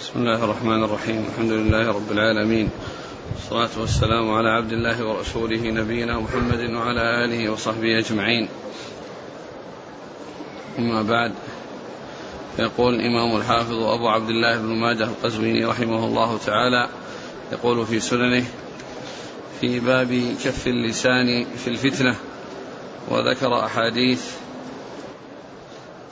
[0.00, 1.24] بسم الله الرحمن الرحيم.
[1.28, 2.68] الحمد لله رب العالمين.
[3.34, 8.48] والصلاة والسلام على عبد الله ورسوله نبينا محمد وعلى آله وصحبه أجمعين.
[10.78, 11.32] أما بعد
[12.58, 16.88] يقول الإمام الحافظ أبو عبد الله بن ماجه القزويني رحمه الله تعالى
[17.52, 18.44] يقول في سننه
[19.60, 22.16] في باب كف اللسان في الفتنة
[23.08, 24.24] وذكر أحاديث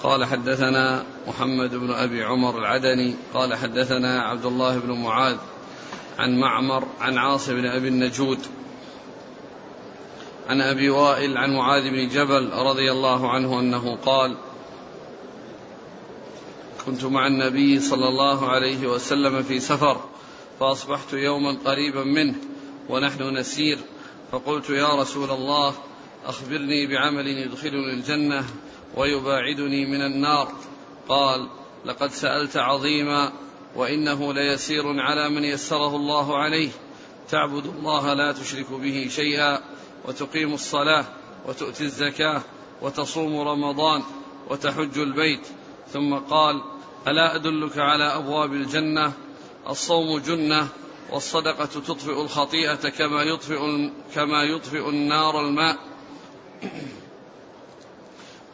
[0.02, 5.36] قال حدثنا محمد بن أبي عمر العدني قال حدثنا عبد الله بن معاذ
[6.18, 8.38] عن معمر عن عاصم بن أبي النجود
[10.48, 14.36] عن أبي وائل عن معاذ بن جبل رضي الله عنه أنه قال
[16.86, 20.00] كنت مع النبي صلى الله عليه وسلم في سفر
[20.60, 22.34] فأصبحت يوما قريبا منه
[22.88, 23.78] ونحن نسير
[24.32, 25.74] فقلت يا رسول الله
[26.26, 28.44] أخبرني بعمل يدخلني الجنة.
[28.94, 30.52] ويباعدني من النار.
[31.08, 31.48] قال
[31.84, 33.32] لقد سألت عظيما
[33.76, 36.70] وإنه ليسير على من يسره الله عليه.
[37.30, 39.60] تعبد الله لا تشرك به شيئا
[40.04, 41.04] وتقيم الصلاة
[41.48, 42.42] وتؤتي الزكاة
[42.82, 44.02] وتصوم رمضان
[44.50, 45.46] وتحج البيت.
[45.92, 46.62] ثم قال
[47.08, 49.12] ألا أدلك على أبواب الجنة؟
[49.68, 50.68] الصوم جنة
[51.12, 55.76] والصدقة تطفئ الخطيئة كما يطفئ كما يطفئ النار الماء.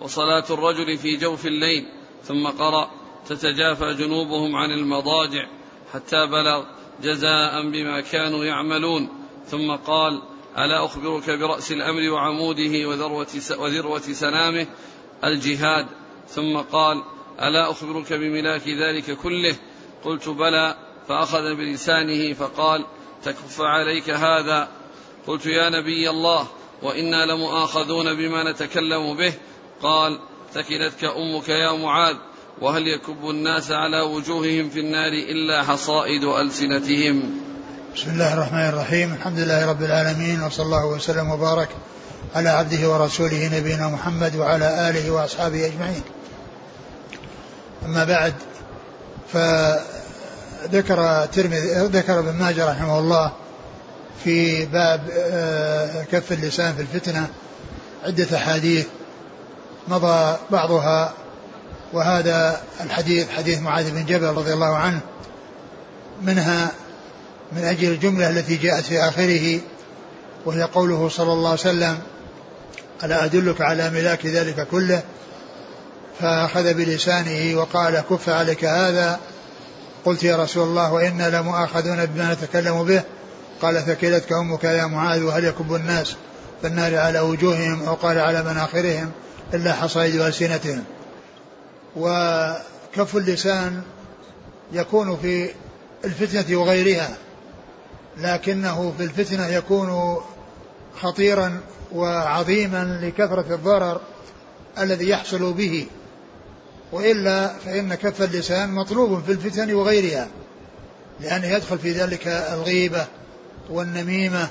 [0.01, 1.87] وصلاة الرجل في جوف الليل
[2.25, 2.91] ثم قرأ
[3.29, 5.47] تتجافى جنوبهم عن المضاجع
[5.93, 6.65] حتى بلغ
[7.03, 9.09] جزاء بما كانوا يعملون.
[9.47, 10.23] ثم قال
[10.59, 13.27] ألا أخبرك برأس الأمر وعموده وذروة,
[13.59, 14.67] وذروة سنامه
[15.25, 15.87] الجهاد؟
[16.29, 17.03] ثم قال
[17.43, 19.57] ألا أخبرك بملاك ذلك كله؟
[20.05, 20.77] قلت بلى.
[21.09, 22.85] فأخذ بلسانه فقال
[23.25, 24.69] تكف عليك هذا؟
[25.27, 26.49] قلت يا نبي الله
[26.83, 29.35] وإنا لمؤاخذون بما نتكلم به.
[29.83, 30.19] قال
[30.55, 32.17] ثكلتك أمك يا معاذ
[32.61, 37.31] وهل يكب الناس على وجوههم في النار إلا حصائد ألسنتهم؟
[37.97, 39.15] بسم الله الرحمن الرحيم.
[39.15, 41.69] الحمد لله رب العالمين وصلى الله وسلم وبارك
[42.35, 46.03] على عبده ورسوله نبينا محمد وعلى آله وأصحابه أجمعين.
[47.87, 48.35] أما بعد
[49.33, 53.33] فذكر ترمذي ذكر ابن ماجه رحمه الله
[54.25, 57.29] في باب آه، كف اللسان في الفتنة
[58.05, 58.87] عدة أحاديث.
[59.89, 61.13] مضى بعضها
[61.93, 65.01] وهذا الحديث حديث معاذ بن جبل رضي الله عنه
[66.23, 66.71] منها
[67.53, 69.61] من أجل الجملة التي جاءت في آخره
[70.47, 71.99] وهي قوله صلى الله عليه وسلم
[73.05, 75.03] ألا أدلك على ملاك ذلك كله؟
[76.21, 79.21] فأخذ بلسانه وقال كف عليك هذا.
[80.05, 83.03] قلت يا رسول الله وإنا لمؤاخذون بما نتكلم به.
[83.63, 86.15] قال ثكلتك أمك يا معاذ وهل يكب الناس
[86.61, 89.11] في النار على وجوههم أو قال على مناخرهم؟
[89.55, 90.85] إلا حصائد ألسنتهم
[91.97, 93.83] وكف اللسان
[94.73, 95.51] يكون في
[96.05, 97.17] الفتنة وغيرها
[98.17, 100.17] لكنه في الفتنة يكون
[101.01, 101.61] خطيرا
[101.93, 104.01] وعظيما لكثرة الضرر
[104.79, 105.87] الذي يحصل به.
[106.93, 110.29] وإلا فإن كف اللسان مطلوب في الفتن وغيرها
[111.21, 113.07] لأنه يدخل في ذلك الغيبة
[113.71, 114.49] والنميمة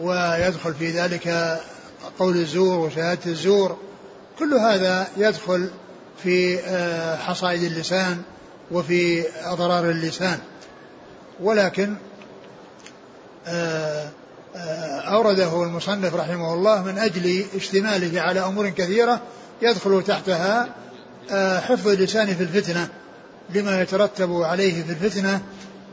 [0.00, 1.58] ويدخل في ذلك
[2.18, 3.76] قول الزور وشهادة الزور.
[4.38, 5.70] كل هذا يدخل
[6.22, 8.22] في آه، حصائد اللسان
[8.70, 10.38] وفي أضرار اللسان.
[11.40, 11.94] ولكن
[13.46, 14.08] آه،
[14.56, 19.20] آه، أورده المصنف رحمه الله من أجل اشتماله على أمور كثيرة
[19.62, 20.68] يدخل تحتها
[21.60, 22.88] حفظ اللسان في الفتنة
[23.54, 25.40] لما يترتب عليه في الفتنة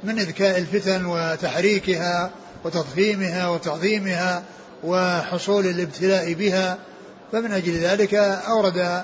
[0.03, 2.31] من إذكاء الفتن وتحريكها
[2.63, 4.43] وتضخيمها وتعظيمها
[4.83, 6.77] وحصول الابتلاء بها
[7.31, 9.03] فمن أجل ذلك أورد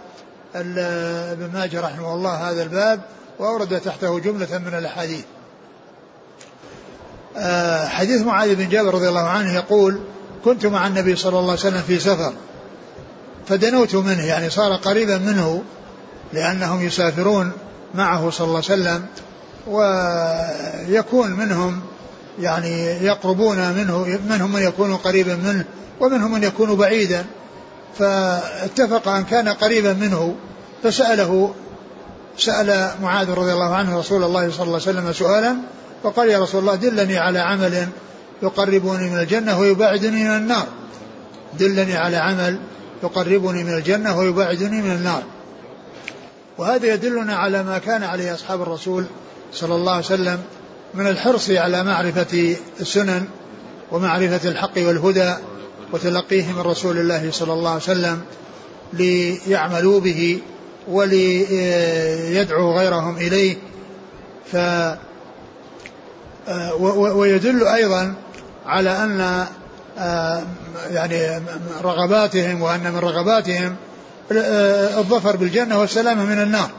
[0.55, 3.01] ابن ماجه رحمه الله هذا الباب
[3.39, 5.23] وأورد تحته جملة من الأحاديث.
[7.37, 10.01] آه، حديث معاذ بن جابر رضي الله عنه يقول
[10.45, 12.33] كنت مع النبي صلى الله عليه وسلم في سفر
[13.47, 15.63] فدنوت منه يعني صار قريبا منه
[16.33, 17.51] لأنهم يسافرون
[17.95, 19.05] معه صلى الله عليه وسلم
[19.67, 21.81] ويكون منهم
[22.39, 25.65] يعني يقربون منه منهم من يكون قريبا منه
[25.99, 27.25] ومنهم من يكون بعيدا.
[27.99, 30.35] فاتفق أن كان قريبا منه
[30.83, 31.53] فسأله
[32.37, 35.55] سأل معاذ رضي الله عنه رسول الله صلى الله عليه وسلم سؤالا
[36.03, 37.87] فقال يا رسول الله دلني على عمل
[38.43, 40.67] يقربني من الجنة ويباعدني من النار.
[41.59, 42.59] دلني على عمل
[43.03, 45.23] يقربني من الجنة ويباعدني من النار.
[46.57, 49.05] وهذا يدلنا على ما كان عليه أصحاب الرسول
[49.53, 50.39] صلى الله عليه وسلم
[50.93, 53.25] من الحرص على معرفة السنن
[53.91, 55.33] ومعرفة الحق والهدى
[55.93, 58.21] وتلقيه من رسول الله صلى الله عليه وسلم
[58.93, 60.39] ليعملوا به
[60.87, 63.55] وليدعوا غيرهم إليه.
[64.51, 64.57] ف
[66.89, 68.13] ويدل أيضا
[68.65, 69.45] على أن
[69.99, 70.43] آه،
[70.89, 71.41] يعني
[71.83, 73.75] رغباتهم وأن من رغباتهم
[74.31, 76.69] آه، الظفر بالجنة والسلامة من النار.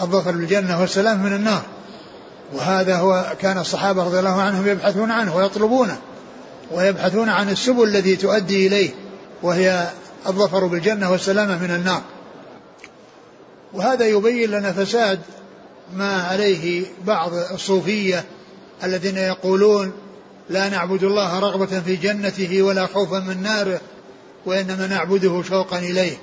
[0.00, 1.62] الظفر بالجنة والسلامة من النار.
[2.54, 5.98] وهذا هو كان الصحابة رضي الله عنهم يبحثون عنه ويطلبونه.
[6.72, 8.90] ويبحثون عن السبل التي تؤدي إليه
[9.42, 9.88] وهي
[10.26, 12.02] الظفر بالجنة والسلامة من النار.
[13.72, 15.20] وهذا يبين لنا فساد
[15.96, 18.24] ما عليه بعض الصوفية
[18.84, 19.92] الذين يقولون
[20.50, 23.80] لا نعبد الله رغبة في جنته ولا خوفا من ناره
[24.46, 26.16] وإنما نعبده شوقا إليه.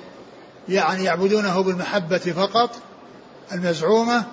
[0.68, 2.70] يعني يعبدونه بالمحبة فقط
[3.52, 4.24] المزعومة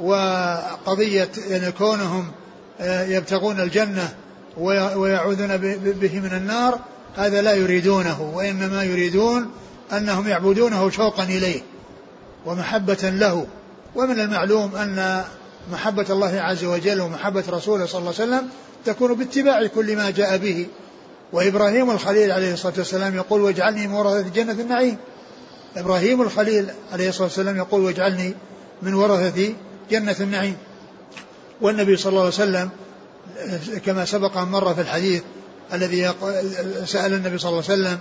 [0.00, 2.32] وقضية يعني كونهم
[2.80, 4.14] آه، يبتغون الجنة
[4.58, 5.56] ويعوذون
[6.00, 6.78] به من النار.
[7.16, 9.50] هذا لا يريدونه وإنما يريدون
[9.92, 11.60] أنهم يعبدونه شوقا إليه
[12.46, 13.46] ومحبة له.
[13.94, 15.24] ومن المعلوم أن
[15.72, 18.48] محبة الله عز وجل ومحبة رسوله صلى الله عليه وسلم
[18.84, 20.66] تكون باتباع كل ما جاء به.
[21.32, 24.96] وإبراهيم الخليل عليه الصلاة والسلام يقول واجعلني من ورثة جنة النعيم.
[25.76, 28.34] إبراهيم الخليل عليه الصلاة والسلام يقول واجعلني
[28.82, 29.52] من ورثة
[29.90, 30.56] جنة النعيم.
[31.60, 32.70] والنبي صلى الله عليه وسلم
[33.86, 35.22] كما سبق أن مر في الحديث
[35.72, 36.12] الذي
[36.84, 37.98] سأل النبي صلى الله عليه وسلم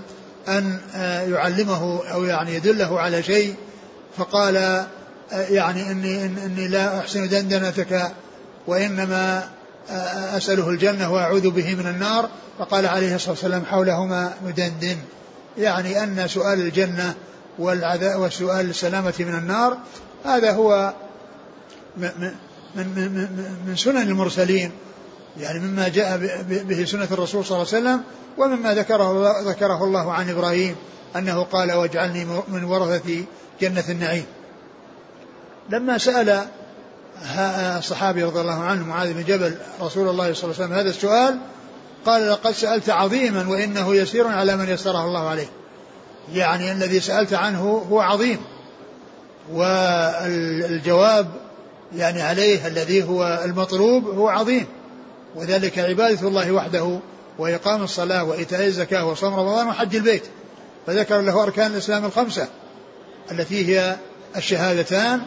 [0.48, 0.80] أن
[1.34, 3.56] يعلمه أو يعني يدله على شيء
[4.18, 4.86] فقال
[5.32, 8.12] يعني إني, إني لا أحسن دندنتك
[8.68, 9.50] وإنما
[10.38, 12.30] أسأله الجنة وأعوذ به من النار.
[12.60, 14.98] فقال عليه الصلاة والسلام حولهما ندندن.
[15.58, 17.14] يعني أن سؤال الجنة
[17.60, 19.78] والعذاب والسؤال السلامة من النار
[20.26, 20.94] هذا هو
[21.98, 22.10] من,
[22.76, 23.28] من, من,
[23.68, 24.72] من سنن المرسلين.
[25.40, 26.18] يعني مما جاء
[26.50, 28.04] به سنة الرسول صلى الله عليه وسلم
[28.38, 30.76] ومما ذكره ذكره الله عن إبراهيم
[31.16, 33.24] أنه قال واجعلني من ورثة
[33.62, 34.26] جنة النعيم.
[35.70, 36.46] لما سأل
[37.78, 41.38] الصحابي رضي الله عنه معاذ بن جبل رسول الله صلى الله عليه وسلم هذا السؤال
[42.06, 45.48] قال لقد سألت عظيما وإنه يسير على من يسره الله عليه.
[46.34, 48.40] يعني الذي سألت عنه هو عظيم
[49.52, 51.28] والجواب
[51.96, 54.68] يعني عليه الذي هو المطلوب هو عظيم.
[55.36, 57.00] وذلك عبادة الله وحده
[57.38, 60.24] وإقام الصلاة وإيتاء الزكاة وصوم رمضان وحج البيت.
[60.88, 62.48] فذكر له أركان الإسلام الخمسة
[63.32, 63.96] التي هي
[64.36, 65.22] الشهادتان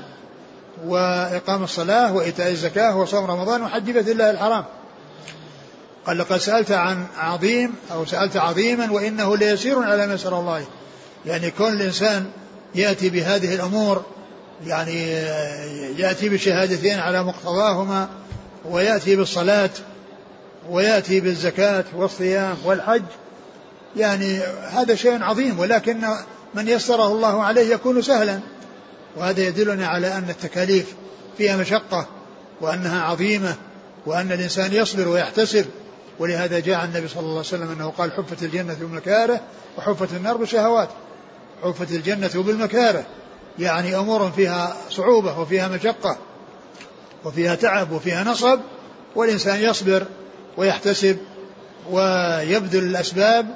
[0.87, 4.65] وإقام الصلاة وإيتاء الزكاة وصوم رمضان وحج بيت الله الحرام.
[6.07, 10.65] قال لقد سألت عن عظيم أو سألت عظيما وإنه ليسير على ما يسر الله.
[11.27, 12.31] يعني كون الإنسان
[12.75, 14.03] يأتي بهذه الأمور
[14.67, 15.11] يعني
[15.99, 18.09] يأتي بشهادتين على مقتضاهما
[18.65, 19.71] ويأتي بالصلاة
[20.69, 23.03] ويأتي بالزكاة والصيام والحج.
[23.97, 24.39] يعني
[24.71, 26.01] هذا شيء عظيم ولكن
[26.55, 28.41] من يسره الله عليه يكون سهلا.
[29.17, 30.95] وهذا يدلنا على أن التكاليف
[31.39, 32.07] فيها مشقة
[32.61, 33.55] وأنها عظيمة
[34.07, 35.67] وأن الإنسان يصبر ويحتسب.
[36.19, 39.41] ولهذا جاء النبي صلى الله عليه وسلم أنه قال حفت الجنة بالمكاره
[39.79, 40.89] وحفت النار بالشهوات.
[41.63, 43.05] حفت الجنة بالمكاره
[43.59, 46.19] يعني أمور فيها صعوبة وفيها مشقة
[47.25, 48.61] وفيها تعب وفيها نصب
[49.17, 50.07] والإنسان يصبر.
[50.59, 51.19] ويحتسب
[51.91, 53.47] ويبذل الأسباب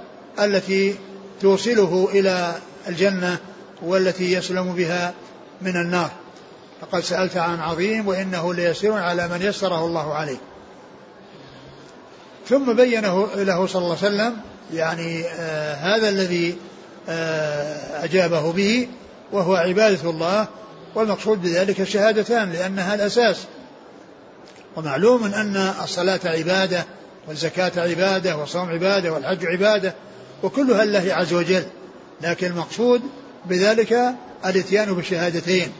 [0.42, 0.94] التي
[1.40, 2.54] توصله إلى
[2.88, 3.38] الجنة
[3.82, 5.14] والتي يسلم بها
[5.62, 6.10] من النار.
[6.80, 10.38] فقد سألت عن عظيم وإنه ليسير على من يسره الله عليه.
[12.48, 14.36] ثم بينه له صلى الله عليه وسلم
[14.74, 16.56] يعني آه هذا الذي
[17.08, 18.88] آه أجابه به
[19.32, 20.46] وهو عبادة الله
[20.94, 23.46] والمقصود بذلك الشهادتان لأنها الأساس
[24.76, 26.84] ومعلوم أن الصلاة عبادة
[27.28, 29.94] والزكاة عبادة والصوم عبادة والحج عبادة
[30.42, 31.64] وكلها لله عز وجل.
[32.20, 33.02] لكن المقصود
[33.46, 34.14] بذلك
[34.46, 35.72] الاتيان بالشهادتين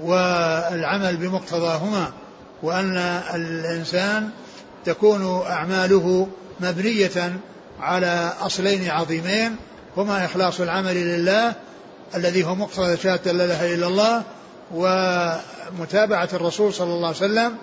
[0.00, 2.12] والعمل بمقتضاهما
[2.62, 2.96] وأن
[3.34, 4.30] الإنسان
[4.84, 6.28] تكون أعماله
[6.60, 7.32] مبنية
[7.80, 9.56] على أصلين عظيمين
[9.96, 11.54] هما إخلاص العمل لله
[12.14, 14.22] الذي هو مقتضى شهادة لا إله إلا الله
[14.74, 17.56] ومتابعة الرسول صلى الله عليه وسلم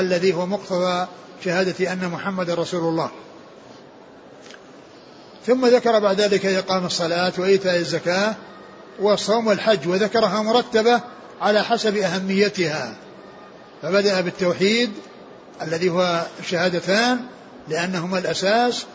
[0.00, 1.06] الذي هو مقتضى
[1.44, 3.10] شهادة أن محمد رسول الله.
[5.46, 8.34] ثم ذكر بعد ذلك إقام الصلاة وإيتاء الزكاة
[9.00, 11.00] والصوم والحج وذكرها مرتبة
[11.40, 12.94] على حسب أهميتها.
[13.82, 14.90] فبدأ بالتوحيد
[15.62, 17.20] الذي هو الشهادتان
[17.68, 18.86] لأنهما الأساس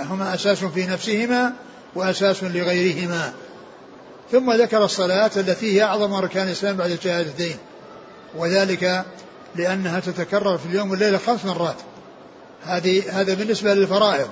[0.00, 1.52] هما أساس في نفسهما
[1.94, 3.32] وأساس لغيرهما.
[4.32, 7.56] ثم ذكر الصلاة التي هي أعظم أركان الإسلام بعد الشهادتين.
[8.34, 9.04] وذلك
[9.56, 11.76] لأنها تتكرر في اليوم والليلة خمس مرات.
[12.64, 14.28] هذه هذا بالنسبة للفرائض.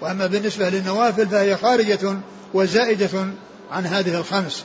[0.00, 2.16] وأما بالنسبة للنوافل فهي خارجة
[2.54, 3.26] وزائدة
[3.70, 4.64] عن هذه الخمس.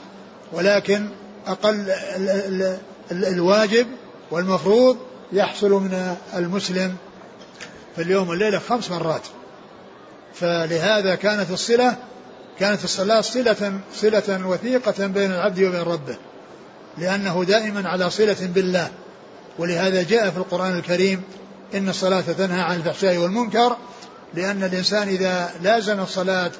[0.52, 1.08] ولكن
[1.48, 1.96] أقل
[3.12, 3.88] الواجب
[4.32, 4.98] والمفروض
[5.32, 6.96] يحصل من المسلم
[7.96, 9.24] في اليوم والليلة خمس مرات.
[10.34, 11.96] فلهذا كانت الصلة
[12.60, 16.18] كانت الصلاة صلة صلة وثيقة بين العبد وبين ربه.
[16.98, 18.90] لأنه دائما على صلة بالله.
[19.60, 21.22] ولهذا جاء في القرآن الكريم
[21.76, 23.78] إن الصلاة تنهى عن الفحشاء والمنكر
[24.34, 26.52] لأن الإنسان إذا لازم الصلاة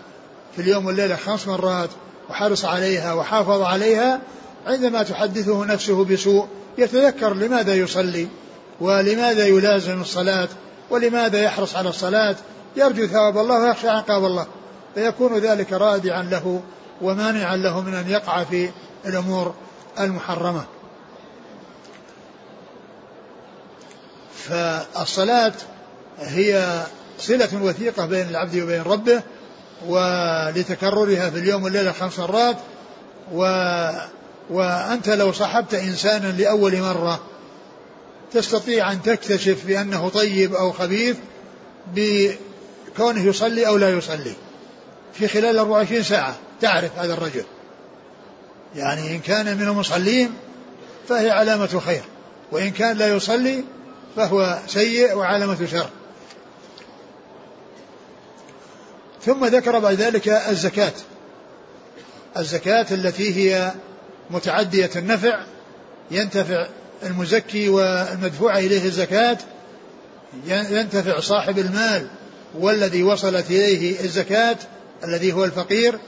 [0.56, 1.90] في اليوم والليلة خمس مرات
[2.30, 4.22] وحرص عليها وحافظ عليها
[4.68, 6.48] عندما تحدثه نفسه بسوء
[6.78, 8.28] يتذكر لماذا يصلي
[8.82, 10.48] ولماذا يلازم الصلاة
[10.90, 12.36] ولماذا يحرص على الصلاة.
[12.76, 14.48] يرجو ثواب الله ويخشى عقاب الله.
[14.96, 16.62] فيكون ذلك رادعا له
[17.02, 18.70] ومانعا له من أن يقع في
[19.06, 19.54] الأمور
[20.00, 20.66] المحرمة.
[24.36, 25.54] فالصلاة
[26.20, 26.84] هي
[27.20, 29.22] صلة وثيقة بين العبد وبين ربه
[29.88, 32.58] ولتكررها في اليوم والليلة خمس مرات
[33.34, 33.44] و
[34.50, 37.20] وأنت لو صحبت إنسانا لأول مرة
[38.32, 41.18] تستطيع أن تكتشف بأنه طيب أو خبيث
[41.96, 44.34] بكونه يصلي أو لا يصلي
[45.14, 47.44] في خلال 24 ساعة تعرف هذا الرجل.
[48.76, 50.34] يعني إن كان من المصلين
[51.10, 52.02] فهي علامة خير
[52.52, 53.64] وإن كان لا يصلي
[54.16, 55.90] فهو سيء وعلامة شر.
[59.26, 60.94] ثم ذكر بعد ذلك الزكاة.
[62.38, 63.74] الزكاة التي هي
[64.30, 65.40] متعدية النفع
[66.12, 66.68] ينتفع
[67.04, 69.38] المزكي والمدفوع إليه الزكاة
[70.48, 72.08] ينتفع صاحب المال
[72.60, 74.58] والذي وصلت إليه الزكاة
[75.04, 76.00] الذي هو الفقير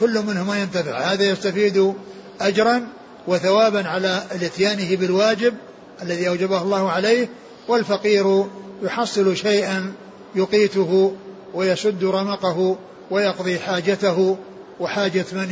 [0.00, 0.98] كل منهما ينتفع.
[0.98, 1.94] هذا يستفيد
[2.40, 2.88] أجرا
[3.26, 5.54] وثوابا على الإتيانه بالواجب
[6.02, 7.28] الذي أوجبه الله عليه
[7.68, 8.44] والفقير
[8.82, 9.92] يحصل شيئا
[10.34, 11.14] يقيته
[11.54, 12.76] ويسد رمقه
[13.10, 14.36] ويقضي حاجته
[14.80, 15.48] وحاجة من,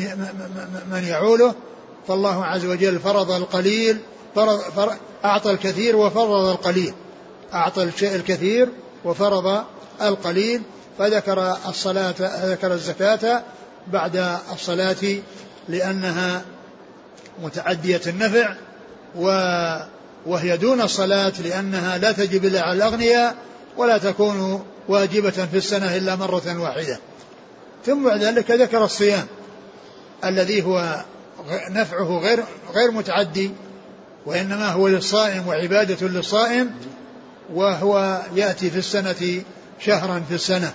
[0.93, 1.55] من يعوله.
[2.09, 3.99] فالله عز وجل فرض القليل
[4.35, 4.93] فرض فرض
[5.25, 6.95] أعطى الكثير وفرض القليل.
[7.55, 8.69] أعطى الشيء الكثير
[9.05, 9.65] وفرض
[10.03, 10.63] القليل.
[10.99, 12.15] فذكر الصلاة
[12.45, 13.43] ذكر الزكاة
[13.93, 14.97] بعد الصلاة
[15.69, 16.43] لأنها
[17.43, 18.55] متعدية النفع
[19.17, 19.29] و
[20.27, 23.35] وهي دون الصلاة لأنها لا تجب إلا على الأغنياء
[23.77, 26.99] ولا تكون واجبة في السنة إلا مرة واحدة.
[27.87, 29.27] ثم بعد ذلك ذكر الصيام
[30.25, 31.05] الذي هو
[31.71, 33.51] نفعه غير غير متعدي
[34.27, 36.71] وإنما هو للصائم وعبادة للصائم
[37.55, 39.43] وهو يأتي في السنة
[39.81, 40.73] شهرا في السنة.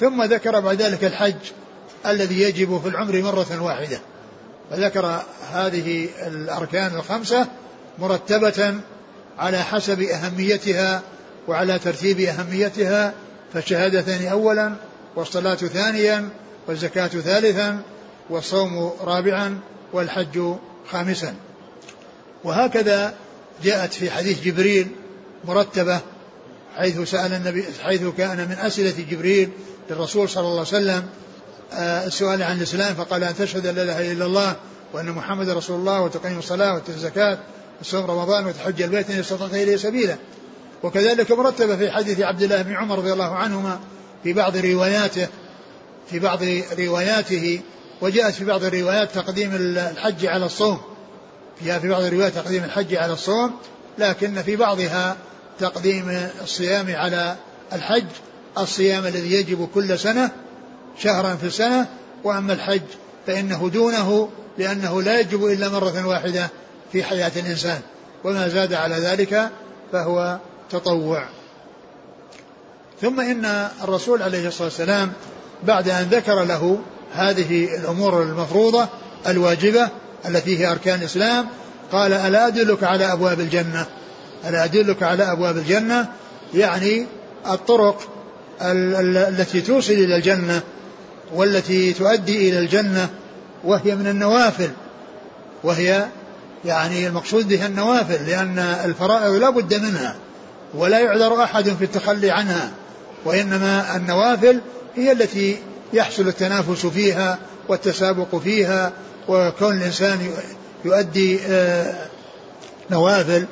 [0.00, 1.34] ثم ذكر بعد ذلك الحج
[2.06, 4.00] الذي يجب في العمر مرة واحدة.
[4.70, 7.46] فذكر هذه الأركان الخمسة
[7.98, 8.74] مرتبة
[9.38, 11.02] على حسب أهميتها
[11.48, 13.12] وعلى ترتيب أهميتها
[13.54, 14.74] فالشهادتان أولا
[15.16, 16.28] والصلاة ثانيا
[16.68, 17.82] والزكاة ثالثا
[18.30, 19.58] والصوم رابعا
[19.92, 20.40] والحج
[20.90, 21.34] خامسا.
[22.44, 23.14] وهكذا
[23.64, 24.88] جاءت في حديث جبريل
[25.44, 26.00] مرتبة
[26.76, 29.48] حيث سأل النبي حيث كان من أسئلة جبريل
[29.90, 31.06] للرسول صلى الله عليه وسلم
[31.72, 34.56] السؤال عن الإسلام فقال أن تشهد أن لا إله إلا الله
[34.92, 37.38] وأن محمد رسول الله وتقيم الصلاة وتؤتي الزكاة
[37.80, 40.16] وصوم رمضان وتحج البيت إن استطعت إليه سبيلا.
[40.82, 43.80] وكذلك مرتبة في حديث عبد الله بن عمر رضي الله عنهما
[44.22, 45.28] في بعض رواياته
[46.10, 46.38] في بعض
[46.78, 47.60] رواياته
[48.00, 50.80] وجاءت في بعض الروايات تقديم الحج على الصوم.
[51.60, 53.50] فيها في بعض الروايات تقديم الحج على الصوم
[53.98, 55.16] لكن في بعضها
[55.60, 57.36] تقديم الصيام على
[57.72, 58.06] الحج
[58.58, 60.30] الصيام الذي يجب كل سنة
[60.98, 61.86] شهرا في السنة
[62.24, 62.82] وأما الحج
[63.26, 66.48] فإنه دونه لأنه لا يجب إلا مرة واحدة
[66.92, 67.80] في حياة الإنسان.
[68.24, 69.50] وما زاد على ذلك
[69.92, 70.38] فهو
[70.70, 71.24] تطوع.
[73.00, 75.12] ثم إن الرسول عليه الصلاة والسلام
[75.62, 76.78] بعد أن ذكر له
[77.14, 78.88] هذه الأمور المفروضة
[79.26, 79.88] الواجبة
[80.28, 81.46] التي هي أركان الإسلام
[81.92, 83.86] قال ألا أدلك على أبواب الجنة؟
[84.48, 86.08] ألا أدلك على أبواب الجنة؟
[86.54, 87.06] يعني
[87.46, 88.08] الطرق
[88.62, 90.62] التي توصل إلى الجنة.
[91.34, 93.08] والتي تؤدي إلى الجنة
[93.64, 94.70] وهي من النوافل
[95.64, 96.06] وهي
[96.64, 100.16] يعني المقصود بها النوافل لأن الفرائض لا بد منها
[100.74, 102.70] ولا يعذر أحد في التخلي عنها
[103.24, 104.60] وإنما النوافل
[104.96, 105.58] هي التي
[105.92, 107.38] يحصل التنافس فيها
[107.68, 108.92] والتسابق فيها
[109.28, 110.30] وكون الإنسان
[110.84, 111.94] يؤدي آه،
[112.90, 113.46] نوافل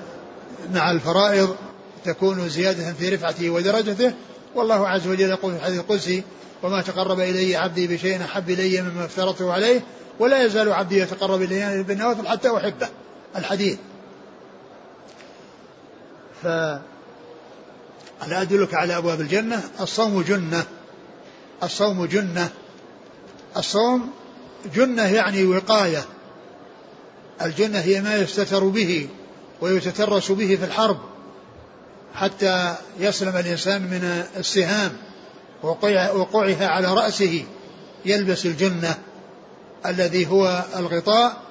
[0.75, 1.57] مع الفرائض
[2.05, 4.13] تكون زيادة في رفعته ودرجته
[4.55, 6.23] والله عز وجل يقول في الحديث القدسي
[6.63, 9.81] وما تقرب إلي عبدي بشيء أحب إلي مما افترضته عليه
[10.19, 12.89] ولا يزال عبدي يتقرب إلي بالنوافل حتى أحبه.
[13.37, 13.79] الحديث.
[16.43, 16.47] ف
[18.27, 19.63] ألا أدلك على أبواب الجنة.
[19.81, 20.67] الصوم جنة.
[21.63, 22.51] الصوم جنة.
[23.57, 24.11] الصوم
[24.75, 26.05] جنة يعني وقاية.
[27.43, 29.09] الجنة هي ما يستتر به
[29.61, 30.99] ويتترس به في الحرب
[32.15, 34.93] حتى يسلم الإنسان من السهام.
[35.63, 37.45] وقوعها على رأسه
[38.05, 38.99] يلبس الجنة
[39.87, 41.43] الذي هو الغطاء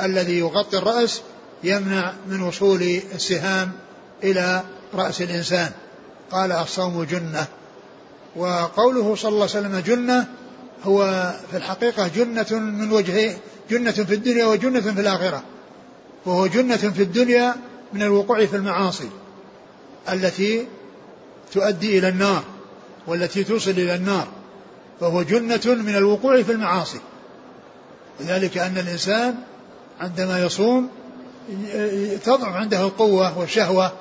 [0.00, 1.20] الذي يغطي الرأس
[1.64, 2.82] يمنع من وصول
[3.14, 3.72] السهام
[4.24, 4.62] إلى
[4.94, 5.70] رأس الإنسان.
[6.30, 7.46] قال الصوم جنة.
[8.36, 10.26] وقوله صلى الله عليه وسلم جنة
[10.84, 13.36] هو في الحقيقة جنة من وجهين
[13.70, 15.42] جنة في الدنيا وجنة في الآخرة.
[16.26, 17.54] وهو جنة في الدنيا
[17.92, 19.08] من الوقوع في المعاصي
[20.12, 20.66] التي
[21.52, 22.44] تؤدي إلى النار.
[23.06, 24.28] والتي توصل إلى النار
[25.00, 27.00] فهو جنة من الوقوع في المعاصي.
[28.20, 29.34] وذلك أن الإنسان
[30.00, 30.88] عندما يصوم
[32.24, 33.92] تضعف عنده القوة والشهوة.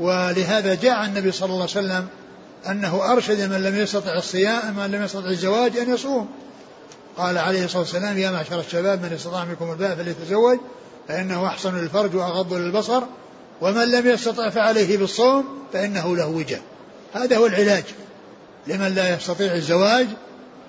[0.00, 2.06] ولهذا جاء النبي صلى الله عليه وسلم
[2.70, 6.28] أنه أرشد من لم يستطع الصيام من لم يستطع الزواج أن يصوم.
[7.16, 10.58] قال عليه الصلاة والسلام يا معشر الشباب من استطاع منكم الباء فليتزوج
[11.08, 13.02] فإنه أحسن للفرج وأغض للبصر
[13.60, 16.60] ومن لم يستطع فعليه بالصوم فإنه له وجه.
[17.14, 17.84] هذا هو العلاج
[18.66, 20.06] لمن لا يستطيع الزواج.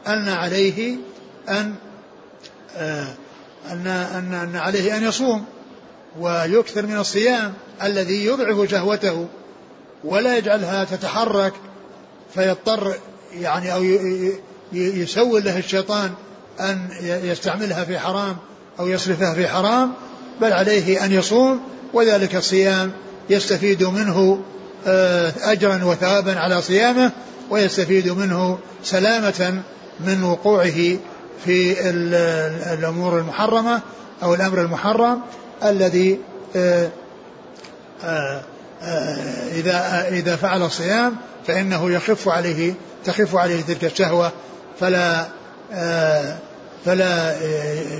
[0.07, 0.95] أن عليه
[1.49, 1.75] أن
[2.77, 3.07] آه،
[3.71, 5.45] أن أن أن عليه أن يصوم
[6.19, 7.53] ويكثر من الصيام
[7.83, 9.27] الذي يضعف شهوته
[10.03, 11.53] ولا يجعلها تتحرك
[12.33, 12.95] فيضطر
[13.33, 13.83] يعني أو
[14.73, 16.11] يسول له الشيطان
[16.59, 18.37] أن يستعملها في حرام
[18.79, 19.91] أو يصرفها في حرام
[20.41, 21.59] بل عليه أن يصوم
[21.93, 22.91] وذلك الصيام
[23.29, 24.41] يستفيد منه
[25.43, 27.11] أجرا وثوابا على صيامه
[27.49, 29.61] ويستفيد منه سلامة
[29.99, 30.97] من وقوعه
[31.45, 31.89] في
[32.73, 33.81] الأمور المحرمة
[34.23, 35.21] أو الأمر المحرم
[35.63, 36.19] الذي
[36.55, 36.89] آه،
[38.03, 38.41] آه،
[39.51, 41.15] إذا إذا فعل الصيام
[41.47, 42.73] فإنه يخف عليه
[43.05, 44.31] تخف عليه تلك الشهوة
[44.79, 45.25] فلا
[46.85, 47.35] فلا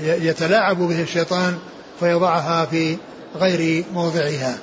[0.02, 1.58] يتلاعب به الشيطان
[2.00, 2.96] فيضعها في
[3.36, 4.58] غير موضعها.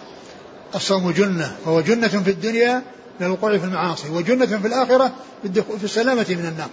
[0.76, 2.82] الصوم جنة فهو جنة في الدنيا
[3.20, 5.12] من الوقوع في المعاصي وجنة في الآخرة
[5.54, 6.70] في السلامة من النار.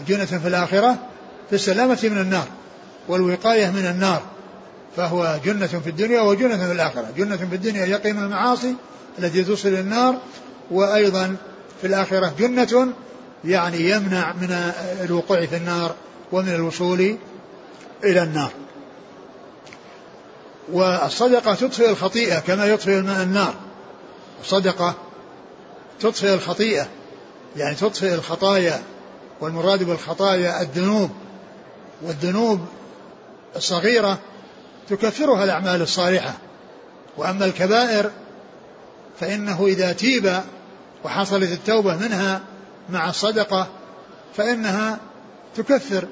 [0.00, 0.98] وجنة في الآخرة
[1.48, 2.46] في السلامة من النار
[3.08, 4.22] والوقاية من النار
[4.96, 7.06] فهو جنة في الدنيا وجنة في الآخرة.
[7.16, 8.74] جنة في الدنيا يقي من المعاصي
[9.18, 10.14] التي توصل النار
[10.70, 11.36] وأيضا
[11.80, 12.92] في الآخرة جنة
[13.44, 15.94] يعني يمنع من الوقوع في النار
[16.32, 17.16] ومن الوصول
[18.04, 18.50] إلى النار.
[20.72, 23.54] والصدقة تطفئ الخطيئة كما يطفئ الماء النار.
[24.40, 24.94] الصدقة
[26.00, 26.88] تطفئ الخطيئة
[27.56, 28.82] يعني تطفئ الخطايا
[29.40, 31.10] والمراد بالخطايا الذنوب.
[32.02, 32.60] والذنوب
[33.56, 34.18] الصغيرة
[34.88, 36.32] تكفرها الأعمال الصالحة.
[37.16, 38.10] وأما الكبائر
[39.20, 40.40] فإنه إذا تيب
[41.04, 42.40] وحصلت التوبة منها
[42.90, 43.66] مع الصدقة
[44.36, 44.98] فإنها
[45.56, 46.08] تكفر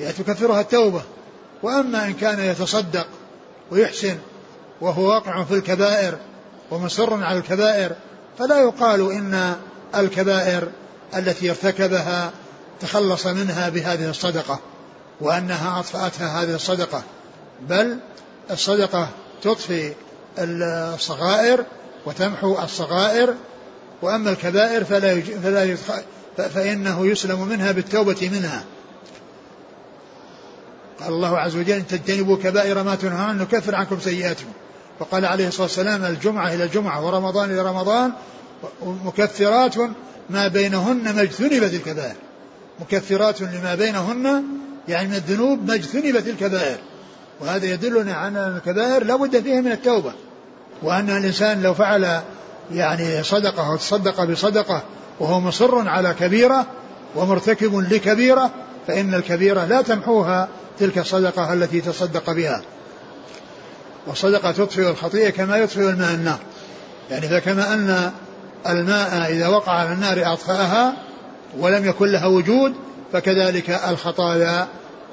[0.00, 1.02] يعني تكفرها التوبة.
[1.62, 3.06] وأما إن كان يتصدق
[3.70, 4.18] ويحسن
[4.80, 6.18] وهو واقع في الكبائر
[6.70, 7.92] ومصر على الكبائر
[8.38, 9.56] فلا يقال إن
[9.94, 10.68] الكبائر
[11.16, 12.30] التي ارتكبها
[12.80, 14.58] تخلص منها بهذه الصدقة
[15.20, 17.02] وأنها أطفأتها هذه الصدقة
[17.68, 17.98] بل
[18.50, 19.08] الصدقة
[19.42, 19.92] تطفي
[20.38, 21.64] الصغائر
[22.06, 23.34] وتمحو الصغائر
[24.02, 25.76] وأما الكبائر فلا, فلا
[26.36, 28.64] فإنه يسلم منها بالتوبة منها.
[31.00, 34.50] قال الله عز وجل إن تجتنبوا كبائر ما تنهى عنه نكفر عنكم سيئاتكم.
[35.00, 38.12] وقال عليه الصلاة والسلام الجمعة إلى الجمعة ورمضان إلى رمضان
[39.04, 39.74] مكفرات
[40.30, 42.16] ما بينهن ما اجتنبت الكبائر.
[42.80, 44.44] مكفرات لما بينهن
[44.88, 46.78] يعني من الذنوب ما اجتنبت الكبائر.
[47.40, 50.12] وهذا يدلنا على أن الكبائر لا بد فيها من التوبة.
[50.82, 52.22] وأن الإنسان لو فعل
[52.72, 54.82] يعني صدقة أو تصدق بصدقة
[55.20, 56.66] وهو مصر على كبيرة
[57.16, 58.50] ومرتكب لكبيرة
[58.86, 60.48] فإن الكبيرة لا تمحوها
[60.80, 62.62] تلك الصدقة التي تصدق بها.
[64.06, 66.38] والصدقة تطفئ الخطيئة كما يطفئ الماء النار.
[67.10, 68.12] يعني فكما أن
[68.66, 70.96] الماء إذا وقع على النار أطفأها
[71.58, 72.74] ولم يكن لها وجود
[73.12, 74.68] فكذلك الخطايا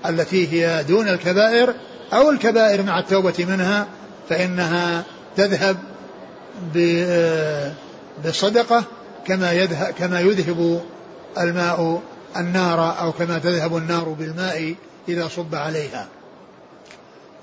[0.06, 1.74] التي هي دون الكبائر
[2.14, 3.88] أو الكبائر مع التوبة منها
[4.30, 5.04] فإنها
[5.38, 5.78] تذهب
[8.24, 8.84] بالصدقة
[9.28, 10.82] كما يذهب كما يذهب
[11.38, 12.02] الماء
[12.38, 14.76] النار أو كما تذهب النار بالماء
[15.10, 16.08] إذا صب عليها.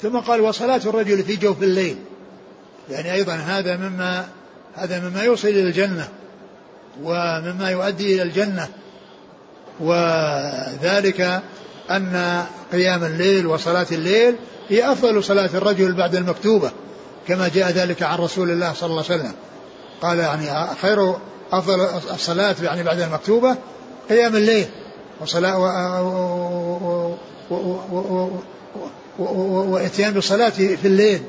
[0.03, 1.97] ثم قال وصلاة الرجل في جوف الليل.
[2.91, 4.29] يعني أيضا هذا مما
[4.75, 6.09] هذا مما يوصل إلى الجنة
[7.03, 8.69] ومما يؤدي إلى الجنة.
[9.81, 11.43] وذلك
[11.91, 14.37] أن قيام الليل وصلاة الليل
[14.69, 16.71] هي أفضل صلاة الرجل بعد المكتوبة
[17.29, 19.33] كما جاء ذلك عن رسول الله صلى الله عليه وسلم.
[20.03, 21.15] قال يعني خير
[21.53, 21.81] أفضل
[22.15, 23.57] الصلاة يعني بعد المكتوبة
[24.09, 24.67] قيام الليل
[25.21, 25.57] وصلاة
[29.19, 31.23] وإتيان بالصلاة في الليل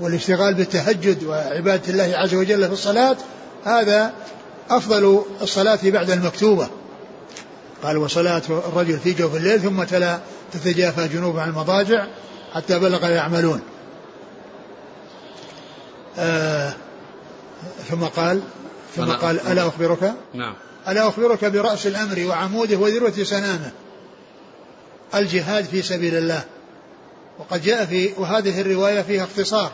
[0.00, 3.16] والاشتغال بالتهجد وعبادة الله عز وجل في الصلاة
[3.64, 4.12] هذا
[4.70, 6.68] أفضل الصلاة بعد المكتوبة.
[7.82, 10.18] قال وصلاة الرجل في جوف الليل ثم تلا
[10.52, 12.06] تتجافى جنوب عن المضاجع
[12.52, 13.60] حتى بلغ يعملون.
[16.18, 16.72] آه
[17.90, 18.40] ثم قال
[18.96, 20.54] ثم قال ألا أخبرك؟ نعم.
[20.88, 23.70] ألا أخبرك برأس الأمر وعموده وذروة سنامه.
[25.18, 26.44] الجهاد في سبيل الله.
[27.38, 29.72] وقد جاء في وهذه الرواية فيها اختصار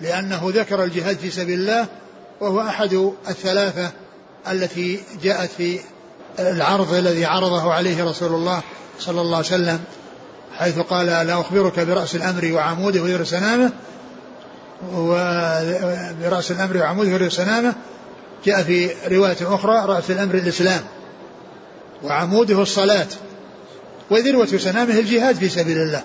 [0.00, 1.86] لأنه ذكر الجهاد في سبيل الله
[2.40, 3.90] وهو أحد الثلاثة
[4.50, 5.80] التي جاءت في
[6.38, 8.62] العرض الذي عرضه عليه رسول الله
[8.98, 9.80] صلى الله عليه وسلم
[10.58, 13.70] حيث قال لا أخبرك برأس الأمر وعموده وذروة سنامه
[14.94, 17.74] وبرأس الأمر وعموده وذروة سنامه
[18.44, 20.80] جاء في رواية أخرى رأس الأمر الإسلام
[22.02, 23.06] وعموده الصلاة
[24.12, 26.02] وذروة سنامه الجهاد في سبيل الله.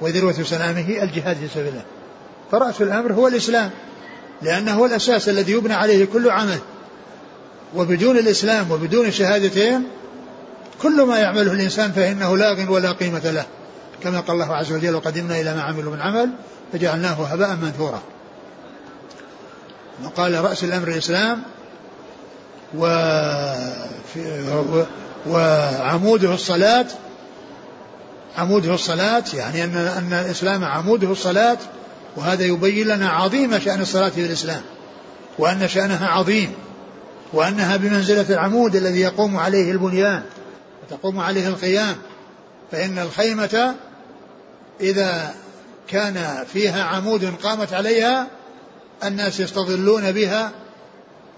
[0.00, 1.84] وذروة سنامه الجهاد في سبيل الله.
[2.50, 3.70] فرأس الأمر هو الإسلام.
[4.42, 6.58] لأنه هو الأساس الذي يبنى عليه كل عمل.
[7.76, 9.84] وبدون الإسلام وبدون الشهادتين
[10.82, 13.46] كل ما يعمله الإنسان فإنه لاغ ولا قيمة له.
[14.02, 16.30] كما قال الله عز وجل وقدمنا إلى ما عملوا من عمل
[16.72, 18.02] فجعلناه هباء منثورا.
[20.04, 21.42] وقال رأس الأمر الإسلام
[22.78, 22.86] و
[25.26, 26.86] وعموده الصلاة
[28.38, 31.58] عموده الصلاة يعني أن أن الإسلام عموده الصلاة
[32.16, 34.62] وهذا يبين لنا عظيم شأن الصلاة في الإسلام
[35.38, 36.52] وأن شأنها عظيم
[37.32, 40.22] وأنها بمنزلة العمود الذي يقوم عليه البنيان
[40.82, 41.96] وتقوم عليه القيام.
[42.72, 43.74] فإن الخيمة
[44.80, 45.34] إذا
[45.88, 48.26] كان فيها عمود قامت عليها
[49.04, 50.52] الناس يستظلون بها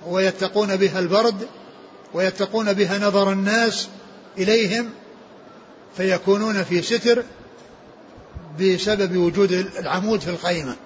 [0.06, 1.48] ويتقون بها البرد
[2.14, 3.88] ويتقون بها نظر الناس
[4.38, 4.90] إليهم
[5.96, 7.22] فيكونون في ستر
[8.60, 10.76] بسبب وجود العمود في الخيمة.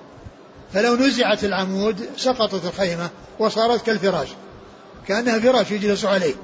[0.74, 4.28] فلو نزعت العمود سقطت الخيمة وصارت كالفراش
[5.08, 6.34] كأنها فراش يجلس عليه.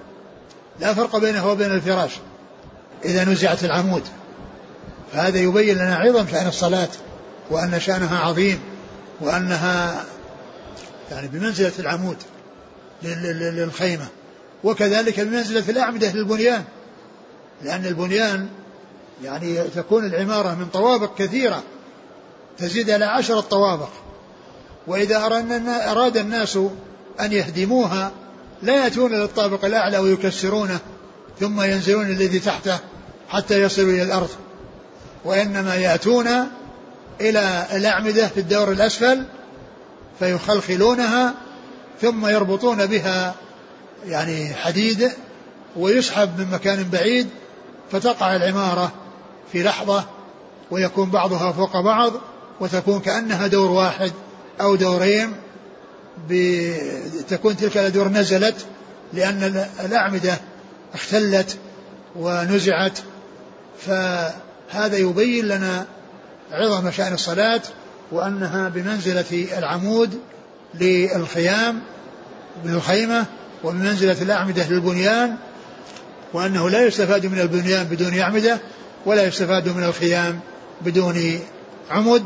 [0.81, 2.11] لا فرق بينه وبين الفراش
[3.05, 4.03] إذا نزعت العمود.
[5.13, 6.89] فهذا يبين لنا عظم شأن الصلاة
[7.51, 8.61] وأن شأنها عظيم
[9.21, 10.05] وأنها
[11.11, 12.17] يعني بمنزلة العمود
[13.03, 14.07] للخيمة.
[14.65, 16.65] وكذلك بمنزلة الأعمدة للبنيان
[17.63, 18.49] لأن البنيان
[19.25, 21.63] يعني تكون العمارة من طوابق كثيرة
[22.59, 23.89] تزيد على عشرة طوابق.
[24.87, 25.17] وإذا
[25.91, 26.59] أراد الناس
[27.21, 28.13] أن يهدموها
[28.63, 30.79] لا يأتون للطابق الأعلى ويكسرونه
[31.41, 32.79] ثم ينزلون الذي تحته
[33.29, 34.31] حتى يصلوا إلى الأرض.
[35.25, 36.29] وإنما يأتون
[37.21, 39.25] إلى الأعمدة في الدور الأسفل
[40.19, 41.35] فيخلخلونها
[42.01, 43.35] ثم يربطون بها
[44.07, 45.13] يعني حديد
[45.77, 47.29] ويسحب من مكان بعيد
[47.93, 48.93] فتقع العمارة
[49.53, 50.05] في لحظة
[50.71, 52.13] ويكون بعضها فوق بعض
[52.61, 54.13] وتكون كأنها دور واحد
[54.61, 55.33] أو دورين
[57.29, 58.67] تكون تلك الأدوار نزلت
[59.13, 60.39] لأن الأعمدة
[60.95, 61.59] اختلت
[62.17, 62.99] ونزعت.
[63.79, 65.87] فهذا يبين لنا
[66.53, 67.61] عظم شأن الصلاة
[68.13, 70.21] وأنها بمنزلة العمود
[70.75, 71.81] للخيام
[72.65, 73.25] بالخيمة
[73.65, 75.37] وبمنزلة الأعمدة للبنيان
[76.33, 78.59] وأنه لا يستفاد من البنيان بدون أعمدة
[79.07, 80.41] ولا يستفاد من الخيام
[80.81, 81.41] بدون
[81.91, 82.23] عمد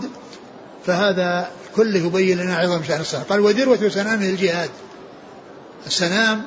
[0.86, 4.70] فهذا كله يبين لنا عظم شأن الصلاة قال وذروة سنامه الجهاد
[5.86, 6.42] السنام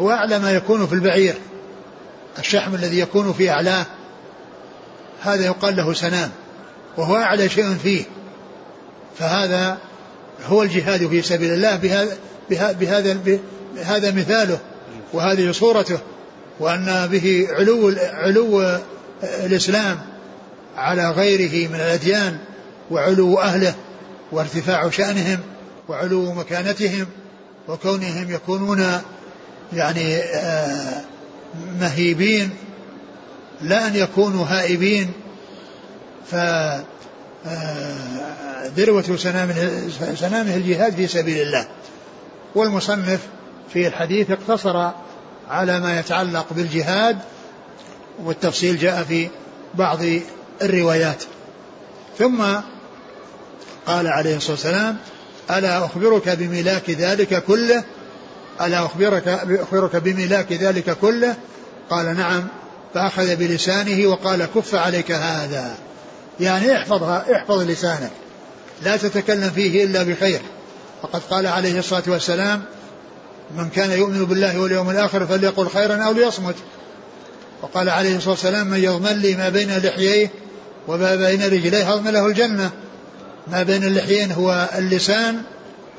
[0.00, 1.34] هو أعلى ما يكون في البعير.
[2.38, 3.86] الشحم الذي يكون في أعلاه
[5.22, 6.30] هذا يقال له سنام
[6.96, 8.04] وهو أعلى شيء فيه.
[9.18, 9.78] فهذا
[10.46, 12.16] هو الجهاد في سبيل الله بهذا
[12.50, 13.18] بهذا
[13.74, 14.58] بهذا مثاله
[15.12, 15.98] وهذه صورته.
[16.60, 18.78] وأن به علو علو
[19.22, 19.98] الإسلام
[20.76, 22.38] على غيره من الأديان
[22.90, 23.74] وعلو أهله
[24.32, 25.38] وارتفاع شأنهم
[25.88, 27.06] وعلو مكانتهم
[27.68, 29.00] وكونهم يكونون
[29.72, 31.02] يعني آه،
[31.80, 32.50] مهيبين
[33.62, 35.12] لا أن يكونوا هائبين.
[36.30, 36.84] ف آه،
[38.76, 41.66] ذروة سنامه, سنامه الجهاد في سبيل الله.
[42.54, 43.20] والمصنف
[43.72, 44.90] في الحديث اقتصر
[45.50, 47.18] على ما يتعلق بالجهاد
[48.24, 49.28] والتفصيل جاء في
[49.74, 49.98] بعض
[50.62, 51.22] الروايات.
[52.18, 52.44] ثم
[53.86, 54.96] قال عليه الصلاة والسلام
[55.50, 57.84] ألا أخبرك بملاك ذلك كله؟
[58.60, 61.36] ألا أخبرك, أخبرك بملاك ذلك كله؟
[61.90, 62.46] قال نعم.
[62.94, 65.76] فأخذ بلسانه وقال كف عليك هذا.
[66.40, 68.10] يعني احفظها احفظ لسانك.
[68.82, 70.40] لا تتكلم فيه إلا بخير.
[71.02, 72.64] فقد قال عليه الصلاة والسلام
[73.56, 76.54] من كان يؤمن بالله واليوم الآخر فليقل خيرا أو ليصمت.
[77.62, 80.30] وقال عليه الصلاة والسلام من يضمن لي ما بين لحييه
[80.88, 82.70] وما بين رجليه هضم له الجنة.
[83.46, 85.42] ما بين اللحيين هو اللسان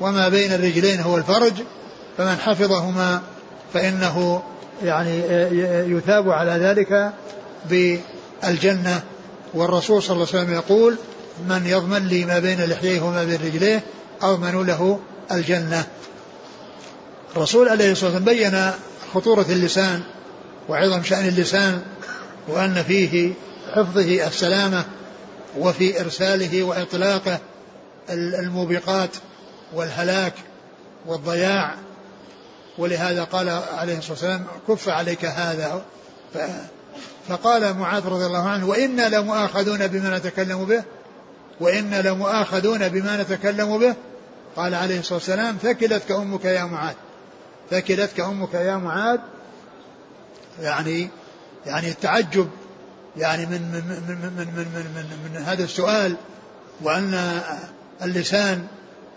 [0.00, 1.52] وما بين الرجلين هو الفرج.
[2.18, 3.22] فمن حفظهما
[3.74, 4.42] فإنه
[4.84, 5.18] يعني
[5.96, 7.12] يثاب على ذلك
[7.70, 9.02] بالجنة.
[9.54, 10.96] والرسول صلى الله عليه وسلم يقول
[11.48, 13.82] من يضمن لي ما بين لحييه وما بين رجليه
[14.22, 15.00] أضمن له
[15.32, 15.86] الجنة.
[17.36, 18.70] الرسول عليه الصلاة والسلام بين
[19.14, 20.02] خطورة اللسان
[20.68, 21.82] وعظم شأن اللسان
[22.48, 23.32] وأن فيه
[23.74, 24.84] حفظه السلامة
[25.58, 27.38] وفي إرساله وإطلاقه
[28.10, 29.10] الموبقات
[29.74, 30.32] والهلاك
[31.06, 31.74] والضياع.
[32.78, 35.82] ولهذا قال عليه الصلاة والسلام كف عليك هذا.
[37.28, 40.82] فقال معاذ رضي الله عنه وإنا لمؤاخذون بما نتكلم به
[41.60, 43.94] وإنا لمؤاخذون بما نتكلم به.
[44.56, 46.94] قال عليه الصلاة والسلام ثكلتك أمك يا معاذ.
[47.70, 49.18] ثكلتك أمك يا معاذ.
[50.60, 51.08] يعني
[51.66, 52.48] يعني التعجب
[53.16, 56.16] يعني من من من من من, من, من, من هذا السؤال
[56.82, 57.40] وأن
[58.02, 58.66] اللسان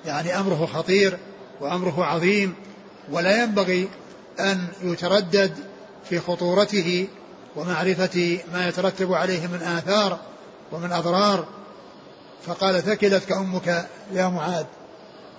[0.05, 1.17] يعني أمره خطير
[1.61, 2.55] وأمره عظيم
[3.11, 3.87] ولا ينبغي
[4.39, 5.53] أن يتردد
[6.09, 7.07] في خطورته
[7.55, 10.19] ومعرفة ما يترتب عليه من آثار
[10.71, 11.45] ومن أضرار.
[12.45, 14.65] فقال ثكلتك أمك يا معاذ.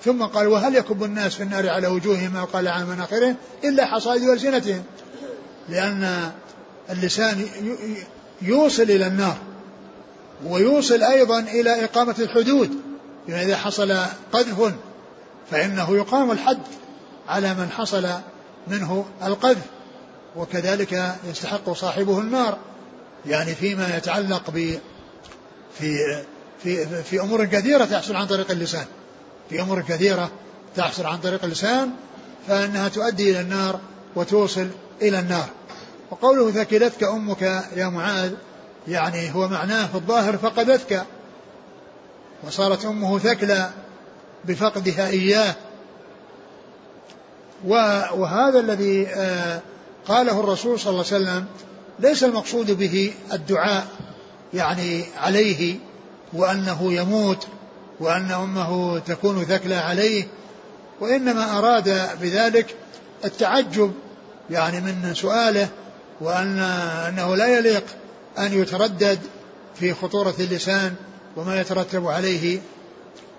[0.04, 4.22] ثم قال وهل يكب الناس في النار على وجوههم أو قال عن مناخرهم إلا حصائد
[4.22, 4.82] ألسنتهم.
[5.68, 6.30] لأن
[6.90, 7.46] اللسان
[8.42, 9.36] يوصل إلى النار
[10.46, 12.70] ويوصل أيضا إلى إقامة الحدود.
[13.28, 13.96] يعني إذا حصل
[14.32, 14.72] قذف
[15.50, 16.62] فإنه يقام الحد
[17.28, 18.08] على من حصل
[18.68, 19.64] منه القذف
[20.36, 22.58] وكذلك يستحق صاحبه النار.
[23.26, 24.78] يعني فيما يتعلق ب
[25.78, 26.22] في
[26.62, 28.86] في في أمور كثيرة تحصل عن طريق اللسان.
[29.50, 30.30] في أمور كثيرة
[30.76, 31.90] تحصل عن طريق اللسان
[32.48, 33.80] فإنها تؤدي إلى النار
[34.16, 34.68] وتوصل
[35.02, 35.48] إلى النار.
[36.10, 37.42] وقوله ثكلتك أمك
[37.76, 38.32] يا معاذ
[38.88, 41.02] يعني هو معناه في الظاهر فقدتك.
[42.46, 43.70] وصارت أمه ثكلى
[44.44, 45.54] بفقدها إياه.
[48.14, 49.60] وهذا الذي آه،
[50.06, 51.46] قاله الرسول صلى الله عليه وسلم
[51.98, 53.86] ليس المقصود به الدعاء
[54.54, 55.76] يعني عليه
[56.32, 57.46] وأنه يموت
[58.00, 60.26] وأن أمه تكون ثكلى عليه
[61.00, 62.74] وإنما أراد بذلك
[63.24, 63.92] التعجب
[64.50, 65.68] يعني من سؤاله
[66.20, 66.58] وأن
[67.08, 67.84] أنه لا يليق
[68.38, 69.18] أن يتردد
[69.74, 70.94] في خطورة اللسان
[71.36, 72.60] وما يترتب عليه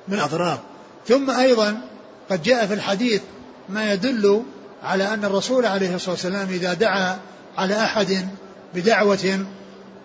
[0.07, 0.59] من أضرار.
[1.07, 1.81] ثم أيضا
[2.29, 3.21] قد جاء في الحديث
[3.69, 4.43] ما يدل
[4.83, 7.17] على أن الرسول عليه الصلاة والسلام إذا دعا
[7.57, 8.27] على أحد
[8.75, 9.45] بدعوة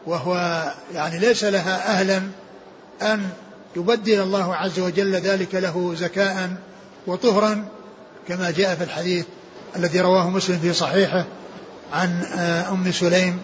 [0.06, 0.62] وهو
[0.94, 2.22] يعني ليس لها أهلا
[3.02, 3.28] أن
[3.76, 6.56] يبدل الله عز وجل ذلك له زكاء
[7.06, 7.68] وطهرا
[8.28, 9.24] كما جاء في الحديث
[9.76, 11.24] الذي رواه مسلم في صحيحه
[11.92, 13.38] عن آه، أم سليم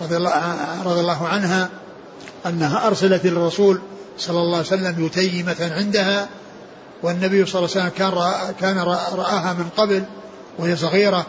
[0.00, 1.68] رضي الله عنها
[2.46, 3.80] أنها أرسلت للرسول
[4.18, 6.28] صلى الله عليه وسلم يتيمة عندها
[7.02, 8.78] والنبي صلى الله عليه وسلم كان رأى كان
[9.18, 10.04] رآها من قبل
[10.58, 11.26] وهي صغيرة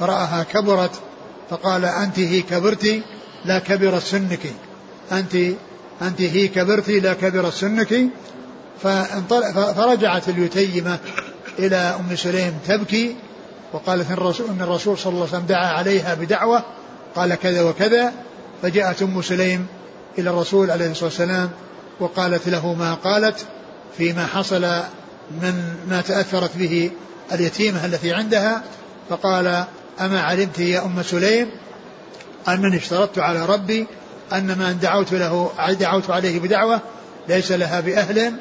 [0.00, 0.90] فرآها كبرت
[1.50, 3.02] فقال أنت هي كبرت
[3.44, 4.52] لا كبرت سنك
[5.12, 5.36] أنت
[6.02, 8.08] أنت هي كبرت لا كبرت سنك
[9.76, 10.98] فرجعت اليتيمة
[11.58, 13.16] إلى أم سليم تبكي
[13.72, 16.62] وقالت إن الرسول, إن الرسول صلى الله عليه وسلم دعا عليها بدعوة
[17.16, 18.12] قال كذا وكذا
[18.62, 19.66] فجاءت أم سليم
[20.18, 21.50] إلى الرسول عليه الصلاة والسلام
[22.00, 23.46] وقالت له ما قالت
[23.98, 24.62] فيما حصل
[25.42, 26.90] من ما تأثرت به
[27.32, 28.62] اليتيمة التي عندها
[29.10, 29.64] فقال
[30.00, 31.50] أما علمت يا أم سليم
[32.48, 33.86] أنني اشترطت على ربي
[34.32, 36.80] أن من دعوت له دعوت عليه بدعوة
[37.28, 38.32] ليس لها بأهل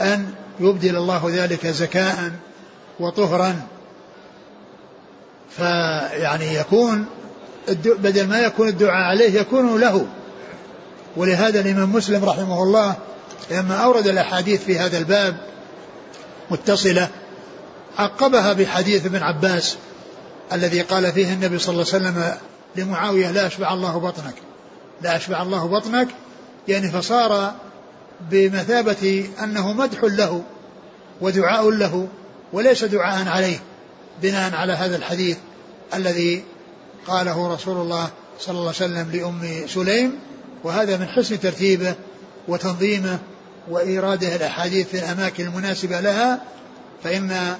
[0.00, 2.32] أن يبدل الله ذلك زكاء
[3.00, 3.66] وطهرا.
[5.56, 7.06] فيعني يكون
[7.84, 10.06] بدل ما يكون الدعاء عليه يكون له.
[11.16, 12.94] ولهذا الإمام مسلم رحمه الله
[13.50, 15.36] لما أورد الأحاديث في هذا الباب
[16.50, 17.08] متصلة
[17.98, 19.76] عقبها بحديث ابن عباس
[20.52, 22.34] الذي قال فيه النبي صلى الله عليه وسلم
[22.76, 24.34] لمعاوية لا أشبع الله بطنك.
[25.02, 26.08] لا أشبع الله بطنك.
[26.68, 27.54] يعني فصار
[28.30, 30.42] بمثابة أنه مدح له
[31.20, 32.08] ودعاء له
[32.52, 33.58] وليس دعاء عليه
[34.22, 35.38] بناء على هذا الحديث
[35.94, 36.44] الذي
[37.06, 40.18] قاله رسول الله صلى الله عليه وسلم لأم سليم.
[40.64, 41.94] وهذا من حسن ترتيبه
[42.48, 43.18] وتنظيمه
[43.70, 46.40] وإيراده الأحاديث في الأماكن المناسبة لها.
[47.04, 47.56] فإن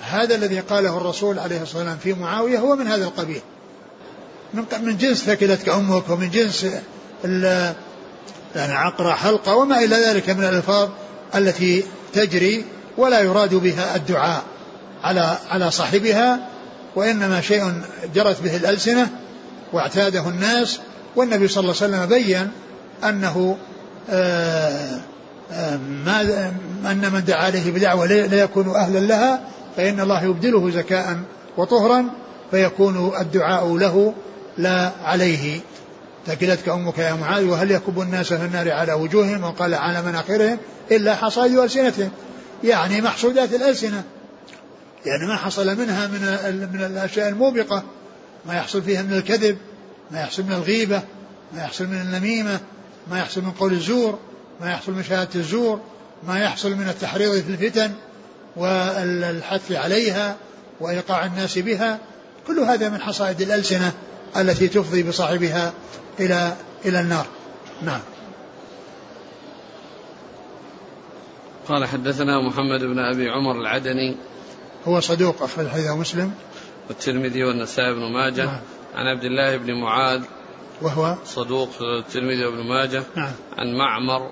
[0.00, 3.40] هذا الذي قاله الرسول عليه الصلاة والسلام في معاوية هو من هذا القبيل.
[4.54, 6.66] من من جنس ثكلتك أمك ومن جنس
[8.56, 10.88] يعني عقر حلقة وما إلى ذلك من الألفاظ
[11.34, 12.64] التي تجري
[12.96, 14.42] ولا يراد بها الدعاء
[15.04, 16.48] على على صاحبها
[16.96, 17.72] وإنما شيء
[18.14, 19.10] جرت به الألسنة
[19.72, 20.80] واعتاده الناس
[21.16, 22.50] والنبي صلى الله عليه وسلم بين
[23.04, 23.56] أنه
[24.10, 25.00] آه
[26.04, 26.20] ما
[26.84, 29.40] أن من دعا عليه بدعوة لا يكون أهلا لها
[29.76, 31.18] فإن الله يبدله زكاء
[31.56, 32.06] وطهرا
[32.50, 34.14] فيكون الدعاء له
[34.58, 35.60] لا عليه.
[36.26, 40.58] ثقلتك أمك يا معاذ وهل يكب الناس في النار على وجوههم؟ وقال على مناخرهم
[40.90, 42.10] إلا حصائد ألسنتهم.
[42.64, 44.04] يعني محصودات الألسنة.
[45.06, 46.20] يعني ما حصل منها من
[46.72, 47.82] من الأشياء الموبقة.
[48.46, 49.58] ما يحصل فيها من الكذب
[50.10, 51.02] ما يحصل من الغيبة
[51.52, 52.60] ما يحصل من النميمة
[53.10, 54.18] ما يحصل من قول الزور
[54.60, 55.80] ما يحصل من شهادة الزور
[56.26, 57.92] ما يحصل من التحريض في الفتن
[58.56, 60.36] والحث عليها
[60.80, 61.98] وإيقاع الناس بها.
[62.46, 63.92] كل هذا من حصائد الألسنة.
[64.36, 65.72] التي تفضي بصاحبها
[66.20, 67.26] إلى إلى النار.
[67.82, 68.00] نعم.
[71.68, 74.16] قال حدثنا محمد بن أبي عمر العدني.
[74.88, 76.32] هو صدوق أخرج حديثه مسلم.
[76.88, 78.44] والترمذي والنسائي بن ماجه.
[78.44, 78.60] نعم.
[78.94, 80.22] عن عبد الله بن معاذ.
[80.82, 83.02] وهو؟ صدوق الترمذي وابن ماجه.
[83.16, 83.32] نعم.
[83.56, 84.30] عن معمر.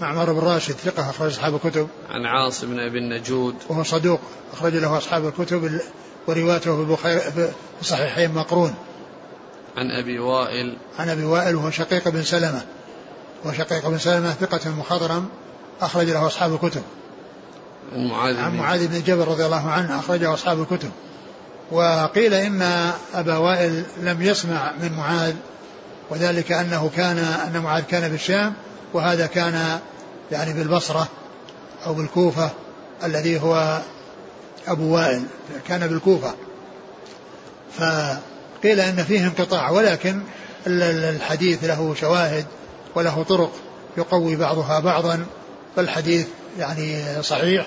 [0.00, 1.88] معمر بن راشد ثقة أخرج أصحاب الكتب.
[2.10, 3.54] عن عاصم بن أبي النجود.
[3.68, 4.20] وهو صدوق
[4.52, 5.80] أخرج له أصحاب الكتب
[6.26, 8.74] وروايته في البخاري في الصحيحين مقرون.
[9.76, 10.76] عن أبي وائل.
[10.98, 12.62] عن أبي وائل وهو شقيق بن سلمة.
[13.44, 15.28] وشقيق بن سلمة ثقة مخضرم
[15.80, 16.82] أخرج له أصحاب الكتب.
[17.92, 20.90] عن معاذ عن معاذ بن جبل رضي الله عنه أخرجه أصحاب الكتب.
[21.70, 25.34] وقيل إن أبا وائل لم يسمع من معاذ
[26.10, 28.54] وذلك أنه كان أن معاذ كان بالشام
[28.92, 29.78] وهذا كان
[30.32, 31.08] يعني بالبصرة
[31.86, 32.50] أو بالكوفة
[33.04, 33.80] الذي هو
[34.66, 35.22] أبو وائل
[35.68, 36.34] كان بالكوفة.
[38.64, 40.20] فقيل أن فيه انقطاع ولكن
[40.66, 42.44] الحديث له شواهد
[42.94, 43.52] وله طرق
[43.96, 45.26] يقوي بعضها بعضا
[45.76, 46.26] فالحديث
[46.58, 47.66] يعني صحيح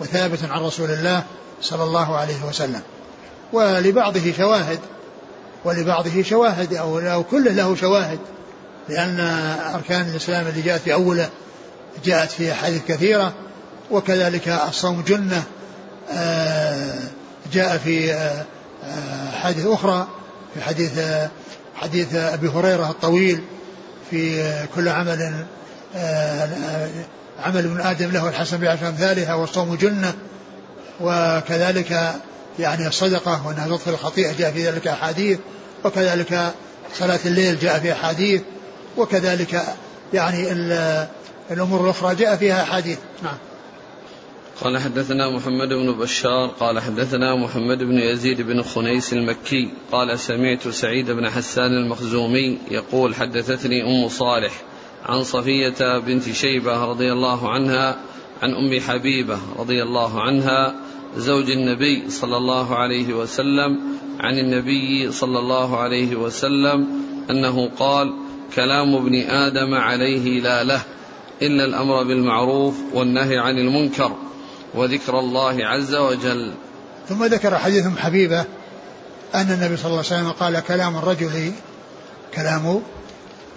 [0.00, 1.22] وثابت عن رسول الله
[1.62, 2.80] صلى الله عليه وسلم.
[3.52, 4.78] ولبعضه شواهد
[5.64, 8.18] ولبعضه شواهد أو, أو كله له شواهد
[8.88, 9.20] لأن
[9.74, 11.28] أركان الإسلام اللي جاءت في أوله
[12.04, 13.32] جاءت في أحاديث كثيرة
[13.90, 15.42] وكذلك الصوم جنة
[16.12, 16.98] آه،
[17.52, 18.44] جاء في آه،
[19.30, 20.08] أحاديث أخرى.
[20.54, 21.00] في حديث
[21.74, 23.40] حديث أبي هريرة الطويل
[24.10, 25.44] في كل عمل
[25.96, 26.48] آه،
[27.44, 30.14] عمل ابن آدم له الحسن بعشر أمثالها والصوم جنة
[31.00, 32.14] وكذلك
[32.58, 35.38] يعني الصدقة وأنها تطفئ الخطيئة جاء في ذلك أحاديث
[35.84, 36.52] وكذلك
[36.98, 38.42] صلاة الليل جاء في أحاديث
[38.96, 39.62] وكذلك
[40.14, 40.52] يعني
[41.50, 42.98] الأمور الأخرى جاء فيها أحاديث.
[43.22, 43.36] نعم.
[44.60, 50.68] قال حدثنا محمد بن بشار قال حدثنا محمد بن يزيد بن خنيس المكي قال سمعت
[50.68, 54.52] سعيد بن حسان المخزومي يقول حدثتني أم صالح
[55.06, 57.96] عن صفية بنت شيبة رضي الله عنها
[58.42, 60.74] عن أم حبيبة رضي الله عنها
[61.16, 63.78] زوج النبي صلى الله عليه وسلم
[64.20, 66.86] عن النبي صلى الله عليه وسلم
[67.30, 68.14] أنه قال
[68.54, 70.82] كلام ابن آدم عليه لا له
[71.42, 74.16] إلا الأمر بالمعروف والنهي عن المنكر.
[74.74, 76.54] وذكر الله عز وجل.
[77.08, 78.44] ثم ذكر حديث حبيبة
[79.34, 81.52] أن النبي صلى الله عليه وسلم قال كلام الرجل
[82.34, 82.82] كلام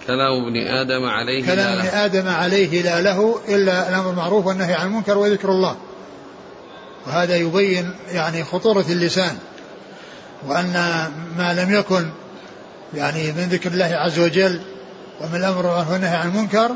[0.06, 4.86] كلام ابن آدم عليه كلام ابن آدم عليه لا له إلا الأمر بالمعروف والنهي عن
[4.86, 5.76] المنكر وذكر الله.
[7.06, 9.36] وهذا يبين يعني خطورة اللسان.
[10.46, 10.72] وأن
[11.38, 12.10] ما لم يكن
[12.94, 14.60] يعني من ذكر الله عز وجل
[15.20, 16.70] ومن الأمر والنهي عن المنكر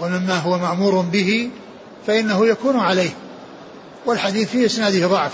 [0.00, 1.50] ومما هو مأمور به
[2.06, 3.10] فإنه يكون عليه.
[4.06, 5.32] والحديث في إسناده ضعف.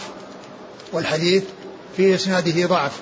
[0.93, 1.45] والحديث
[1.97, 2.93] في إسناده ضعف.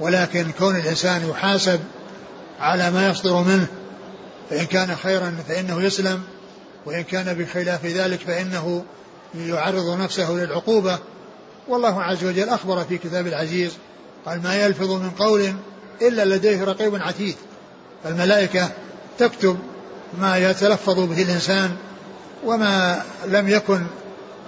[0.00, 1.80] ولكن كون الإنسان يحاسب
[2.60, 3.66] على ما يصدر منه
[4.50, 6.22] فإن كان خيرا فإنه يسلم
[6.86, 8.84] وإن كان بخلاف ذلك فإنه
[9.34, 10.98] يعرض نفسه للعقوبة.
[11.68, 13.72] والله عز وجل أخبر في كتاب العزيز
[14.26, 15.54] قال ما يلفظ من قول
[16.02, 17.36] إلا لديه رقيب عتيد.
[18.06, 18.70] الملائكة
[19.18, 19.58] تكتب
[20.20, 21.76] ما يتلفظ به الإنسان
[22.44, 23.82] وما لم يكن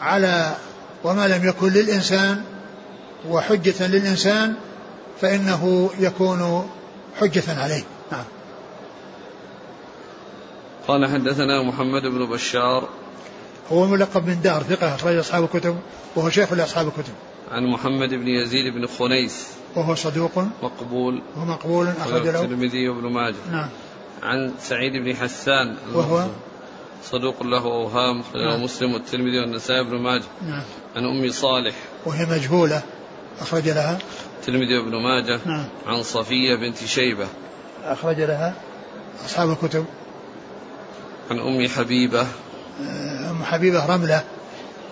[0.00, 0.56] على
[1.04, 2.42] وما لم يكن للإنسان
[3.28, 4.54] وحجة للإنسان
[5.20, 6.68] فإنه يكون
[7.20, 7.84] حجة عليه.
[8.12, 8.24] نعم.
[10.88, 12.88] قال حدثنا محمد بن بشار.
[13.72, 15.78] هو ملقب من دار ثقة أخرج أصحاب الكتب
[16.16, 17.12] وهو شيخ لأصحاب الكتب.
[17.52, 19.46] عن محمد بن يزيد بن خنيس.
[19.76, 20.44] وهو صدوق.
[20.62, 21.22] مقبول.
[21.36, 23.34] ومقبول أخرج له الترمذي وابن ماجه.
[23.50, 23.68] نعم.
[24.22, 25.76] عن سعيد بن حسان.
[25.94, 26.26] وهو؟
[27.10, 28.62] صدوق له أوهام نعم.
[28.62, 30.24] مسلم والترمذي والنسائي بن ماجه.
[30.42, 30.62] نعم.
[30.96, 31.74] عن أم صالح.
[32.06, 32.82] وهي مجهولة
[33.40, 33.98] أخرج لها.
[34.40, 35.40] الترمذي وابن ماجه.
[35.44, 35.64] نعم.
[35.86, 37.26] عن صفية بنت شيبة.
[37.84, 38.54] أخرج لها.
[39.24, 39.84] أصحاب الكتب.
[41.30, 42.26] عن أم حبيبة.
[43.30, 44.24] أم حبيبة رملة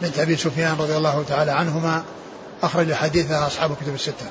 [0.02, 2.04] بنت أبي سفيان رضي الله تعالى عنهما.
[2.62, 4.30] أخرج حديثها أصحاب الكتب الستة.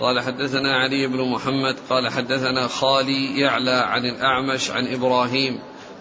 [0.00, 5.58] قال حدثنا علي بن محمد قال حدثنا خالي يعلى عن الأعمش عن إبراهيم.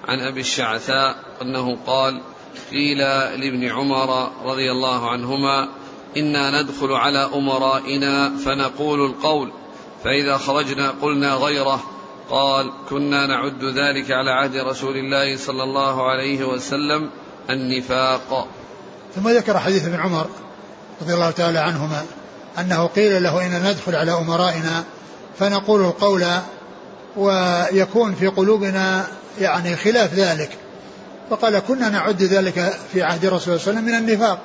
[0.08, 2.22] عن أبي الشعثاء أنه قال
[2.72, 5.70] قيل لابن عمر رضي الله عنهما
[6.18, 9.52] إنا ندخل على أمرائنا فنقول القول
[10.04, 11.84] فإذا خرجنا قلنا غيره
[12.30, 17.10] قال كنا نعد ذلك على عهد رسول الله صلى الله عليه وسلم
[17.50, 18.48] النفاق.
[19.16, 20.28] ثم ذكر حديث ابن عمر
[21.02, 22.06] رضي الله تعالى عنهما
[22.60, 24.84] أنه قيل له إن ندخل على أمرائنا
[25.40, 26.26] فنقول القول
[27.18, 29.08] ويكون في قلوبنا
[29.40, 30.50] يعني خلاف ذلك.
[31.30, 34.40] فقال كنا نعد ذلك في عهد الرسول صلى الله عليه وسلم من النفاق.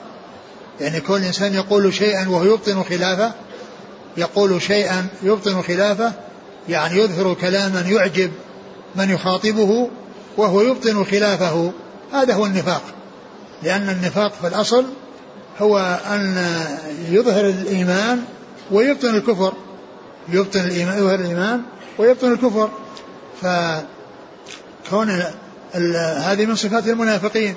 [0.80, 3.32] يعني كل إنسان يقول شيئا وهو يبطن خلافه
[4.16, 6.12] يقول شيئا يبطن خلافه
[6.68, 8.30] يعني يظهر كلاما يعجب
[8.96, 9.90] من يخاطبه
[10.36, 11.72] وهو يبطن خلافه.
[12.12, 12.82] هذا هو النفاق.
[13.62, 14.84] لأن النفاق في الأصل
[15.60, 16.46] هو أن
[17.08, 18.22] يظهر الإيمان
[18.70, 19.52] ويبطن الكفر.
[20.28, 21.62] يبطن الإيمان يظهر الإيمان
[21.98, 22.70] ويبطن الكفر.
[24.88, 25.22] فكون
[26.18, 27.54] هذه من صفات المنافقين.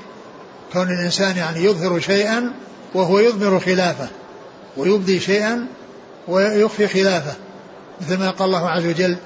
[0.73, 2.51] كون الإنسان يعني يظهر شيئا
[2.93, 4.07] وهو يضمر خلافه
[4.77, 5.67] ويبدي شيئا
[6.27, 7.33] ويخفي خلافه.
[8.01, 9.17] مثل ما قال الله عز وجل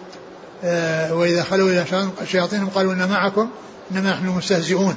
[0.64, 1.86] آه، وإذا خلوا إلى
[2.26, 3.50] شياطينهم قالوا إن معكم
[3.92, 4.96] إنما نحن مستهزئون.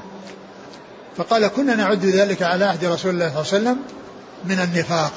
[1.16, 3.78] فقال كنا نعد ذلك على عهد رسول الله صلى الله عليه وسلم
[4.44, 5.12] من النفاق.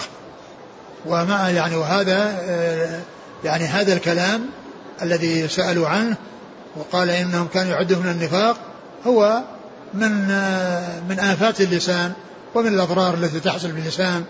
[1.06, 3.00] ومع يعني وهذا آه،
[3.44, 4.46] يعني هذا الكلام
[5.02, 6.18] الذي سألوا عنه
[6.76, 8.58] وقال إنهم كانوا يعدون من النفاق
[9.08, 9.42] هو
[9.94, 12.14] من آه، من آفات اللسان
[12.56, 14.24] ومن الأضرار التي تحصل باللسان.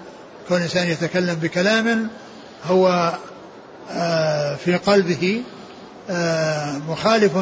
[0.48, 2.10] كون الإنسان يتكلم بكلام
[2.66, 3.14] هو
[3.92, 5.44] آه، في قلبه
[6.88, 7.38] مخالف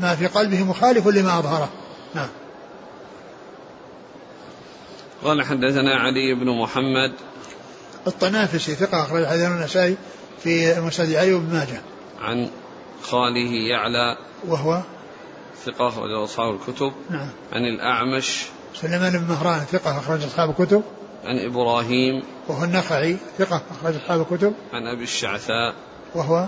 [0.00, 1.68] ما في قلبه مخالف لما أظهره.
[2.14, 2.28] نعم.
[5.24, 7.12] قال حدثنا علي بن محمد.
[8.06, 9.96] الطنافسي ثقة أخرج حديث النسائي
[10.42, 11.80] في مسند أيوب بن ماجه.
[12.20, 12.48] عن
[13.02, 14.16] خاله يعلى
[14.48, 14.82] وهو
[15.64, 16.92] ثقة أخرج أصحاب الكتب.
[17.10, 17.28] نعم.
[17.52, 18.42] عن الأعمش
[18.74, 20.82] سليمان بن مهران ثقة أخرج أصحاب الكتب.
[21.24, 24.54] عن إبراهيم وهو النخعي ثقة أخرج أصحاب الكتب.
[24.72, 25.74] عن أبي الشعثاء
[26.14, 26.46] وهو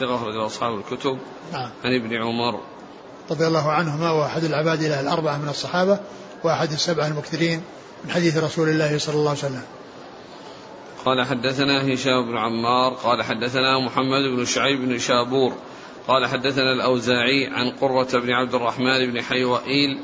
[0.00, 1.18] ثقة أخرج أصحاب الكتب.
[1.52, 1.70] نعم.
[1.84, 2.60] عن ابن عمر
[3.30, 5.98] رضي الله عنهما وأحد العباد الأربعة من الصحابة
[6.44, 7.62] وأحد السبعة المكثرين
[8.04, 9.62] من حديث رسول الله صلى الله عليه وسلم
[11.04, 15.52] قال حدثنا هشام بن عمار قال حدثنا محمد بن شعيب بن شابور
[16.08, 20.00] قال حدثنا الأوزاعي عن قرة بن عبد الرحمن بن حيوئيل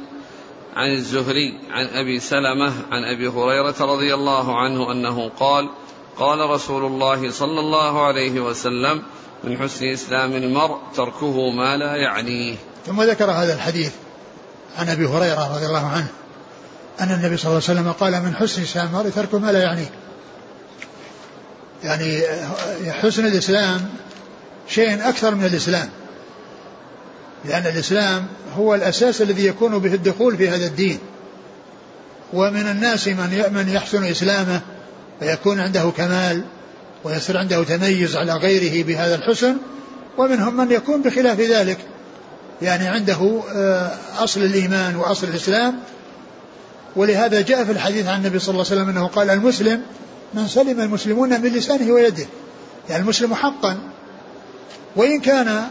[0.77, 5.69] عن الزهري عن أبي سلمة عن أبي هريرة رضي الله عنه أنه قال
[6.17, 9.03] قال رسول الله صلى الله عليه وسلم
[9.45, 12.57] من حسن إسلام المرء تركه ما لا يعنيه.
[12.87, 13.93] ثم ذكر هذا الحديث
[14.79, 16.07] عن أبي هريرة رضي الله عنه
[17.01, 19.91] أن النبي صلى الله عليه وسلم قال من حسن إسلام المرء ترك ما لا يعنيه.
[21.85, 22.23] يعني
[22.93, 23.91] حسن الإسلام
[24.75, 25.89] شيء أكثر من الإسلام.
[27.45, 30.99] لأن الإسلام هو الأساس الذي يكون به الدخول في هذا الدين.
[32.33, 34.61] ومن الناس من من يحسن إسلامه
[35.23, 36.45] ويكون عنده كمال
[37.05, 39.57] ويصير عنده تميز على غيره بهذا الحسن
[40.19, 41.79] ومنهم من يكون بخلاف ذلك.
[42.63, 45.79] يعني عنده آه، أصل الإيمان وأصل الإسلام.
[46.97, 49.83] ولهذا جاء في الحديث عن النبي صلى الله عليه وسلم أنه قال المسلم
[50.35, 52.27] من سلم المسلمون من لسانه ويده.
[52.91, 53.92] يعني المسلم حقا
[54.97, 55.69] وإن كان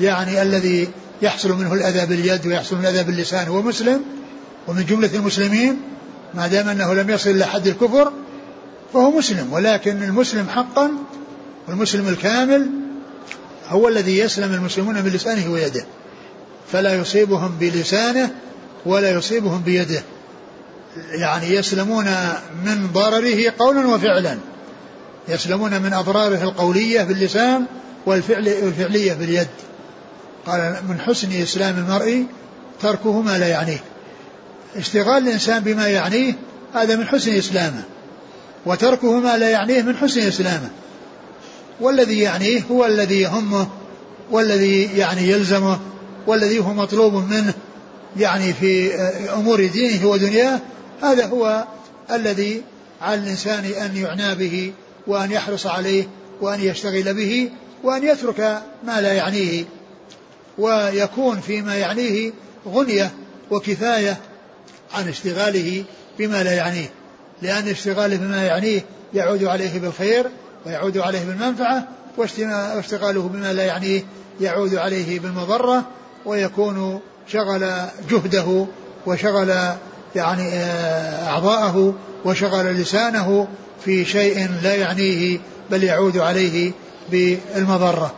[0.00, 0.88] يعني الذي
[1.22, 4.02] يحصل منه الأذى باليد ويحصل منه الأذى باللسان هو مسلم
[4.68, 5.80] ومن جملة المسلمين
[6.34, 8.12] ما دام أنه لم يصل إلى حد الكفر
[8.92, 10.90] فهو مسلم ولكن المسلم حقا
[11.68, 12.70] والمسلم الكامل
[13.68, 15.84] هو الذي يسلم المسلمون من لسانه ويده
[16.72, 18.30] فلا يصيبهم بلسانه
[18.86, 20.02] ولا يصيبهم بيده.
[21.10, 22.04] يعني يسلمون
[22.64, 24.38] من ضرره قولا وفعلا
[25.28, 27.66] يسلمون من أضراره القولية باللسان
[28.08, 29.48] والفعل والفعلية باليد.
[30.46, 32.24] قال من حسن إسلام المرء
[32.82, 33.84] تركه ما لا يعنيه.
[34.76, 36.34] اشتغال الإنسان بما يعنيه
[36.74, 37.82] هذا من حسن إسلامه.
[38.66, 40.70] وتركه ما لا يعنيه من حسن إسلامه.
[41.80, 43.68] والذي يعنيه هو الذي يهمه
[44.30, 45.78] والذي يعني يلزمه
[46.26, 47.54] والذي هو مطلوب منه
[48.16, 48.94] يعني في
[49.32, 50.60] أمور دينه ودنياه.
[51.02, 51.64] هذا هو
[52.10, 52.62] الذي
[53.02, 54.72] على الإنسان أن يعنى به
[55.06, 56.08] وأن يحرص عليه
[56.40, 57.50] وأن يشتغل به
[57.84, 59.64] وأن يترك ما لا يعنيه
[60.58, 62.32] ويكون فيما يعنيه
[62.68, 63.10] غنية
[63.50, 64.16] وكفاية
[64.94, 65.84] عن اشتغاله
[66.18, 66.90] بما لا يعنيه.
[67.42, 70.26] لأن اشتغاله بما يعنيه يعود عليه بالخير
[70.66, 74.04] ويعود عليه بالمنفعة واشتغاله بما لا يعنيه
[74.40, 75.84] يعود عليه بالمضرة
[76.26, 77.70] ويكون شغل
[78.10, 78.66] جهده
[79.06, 79.48] وشغل
[80.16, 83.48] يعني آه، أعضاءه وشغل لسانه
[83.84, 85.38] في شيء لا يعنيه
[85.70, 86.72] بل يعود عليه
[87.10, 88.14] بالمضرة.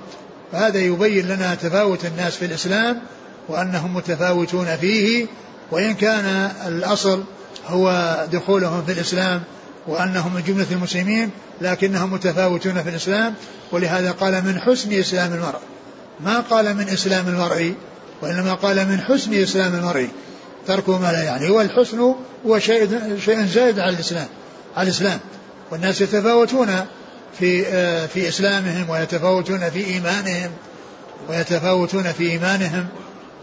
[0.53, 3.03] فهذا يبين لنا تفاوت الناس في الإسلام
[3.49, 5.26] وأنهم متفاوتون فيه
[5.70, 7.22] وإن كان الأصل
[7.66, 9.43] هو دخولهم في الإسلام
[9.86, 11.30] وأنهم من جملة المسلمين
[11.61, 13.34] لكنهم متفاوتون في الإسلام.
[13.72, 15.59] ولهذا قال من حسن إسلام المرء.
[16.20, 17.74] ما قال من إسلام المرء
[18.22, 20.09] وإنما قال من حسن إسلام المرء.
[20.66, 21.51] تركه ما لا يعني.
[21.51, 22.14] والحسن
[22.47, 24.26] هو شيء شيء زائد على الإسلام
[24.76, 25.18] على الإسلام.
[25.70, 26.86] والناس يتفاوتون.
[27.39, 30.51] في آه، في إسلامهم ويتفاوتون في إيمانهم
[31.28, 32.87] ويتفاوتون في إيمانهم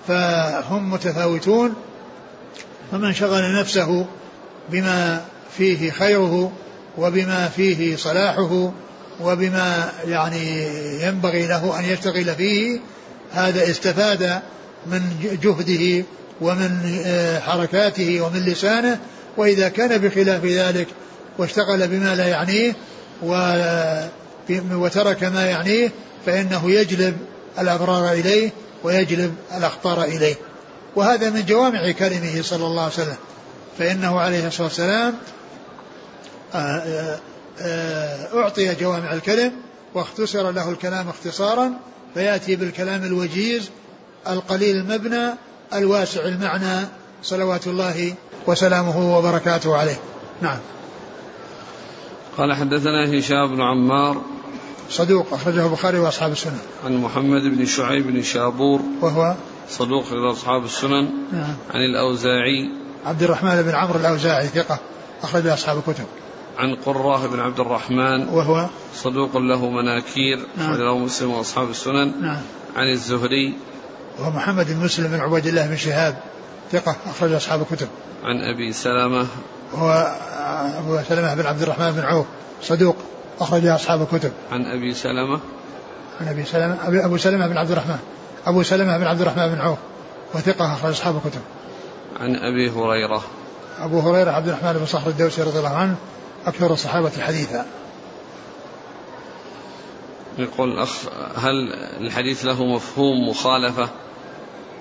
[0.07, 1.73] فهم متفاوتون
[2.91, 4.05] فمن شغل نفسه
[4.71, 5.25] بما
[5.57, 6.51] فيه خيره
[6.97, 8.71] وبما فيه صلاحه
[9.21, 10.67] وبما يعني
[11.03, 12.79] ينبغي له أن يشتغل فيه
[13.33, 14.41] هذا استفاد
[14.87, 15.01] من
[15.43, 16.05] جهده
[16.41, 18.99] ومن آه، حركاته ومن لسانه
[19.37, 20.87] وإذا كان بخلاف ذلك
[21.37, 22.75] واشتغل بما لا يعنيه
[24.71, 25.91] وترك ما يعنيه
[26.25, 27.17] فإنه يجلب
[27.59, 28.51] الأبرار إليه
[28.83, 30.35] ويجلب الأخطار إليه.
[30.95, 33.17] وهذا من جوامع كلمه صلى الله عليه وسلم.
[33.77, 35.13] فإنه عليه الصلاة والسلام
[36.53, 37.19] آه، آه،
[37.61, 39.51] آه، أعطي جوامع الكلم
[39.93, 41.73] واختصر له الكلام اختصارا
[42.13, 43.69] فيأتي بالكلام الوجيز
[44.27, 45.33] القليل المبنى
[45.73, 46.87] الواسع المعنى
[47.23, 48.13] صلوات الله
[48.47, 49.99] وسلامه وبركاته عليه.
[50.41, 50.59] نعم.
[52.37, 54.21] قال حدثنا هشام بن عمار
[54.89, 59.35] صدوق أخرجه البخاري وأصحاب السنن عن محمد بن شعيب بن شابور وهو
[59.69, 61.09] صدوق لأصحاب السنن.
[61.31, 61.55] نعم.
[61.73, 62.69] عن الأوزاعي.
[63.05, 64.79] عبد الرحمن بن عمرو الأوزاعي ثقة
[65.23, 66.05] أخرج أصحاب الكتب.
[66.57, 70.75] عن قراه بن عبد الرحمن وهو صدوق له مناكير نعم.
[70.75, 72.21] له مسلم وأصحاب السنن.
[72.21, 72.41] نعم.
[72.75, 73.53] عن الزهري.
[74.19, 76.17] وهو محمد بن مسلم بن عبيد الله بن شهاب
[76.71, 77.87] ثقة أخرج أصحاب الكتب.
[78.23, 79.27] عن أبي سلمة.
[79.73, 80.15] وهو
[80.77, 82.25] أبو سلمة بن عبد الرحمن بن عوف
[82.61, 82.95] صدوق
[83.39, 84.31] أخرج أصحاب الكتب.
[84.51, 85.39] عن أبي سلمة؟
[86.21, 87.99] عن أبي سلمة أبو سلمة بن عبد الرحمن
[88.45, 89.77] أبو سلمة بن عبد الرحمن بن عوف
[90.33, 91.41] وثقة أخرج أصحاب الكتب.
[92.19, 93.23] عن أبي هريرة.
[93.79, 95.95] أبو هريرة عبد الرحمن بن صخر الدوسي رضي الله عنه
[96.45, 97.65] أكثر الصحابة حديثا.
[100.37, 101.05] يقول الأخ
[101.37, 103.89] هل الحديث له مفهوم مخالفة؟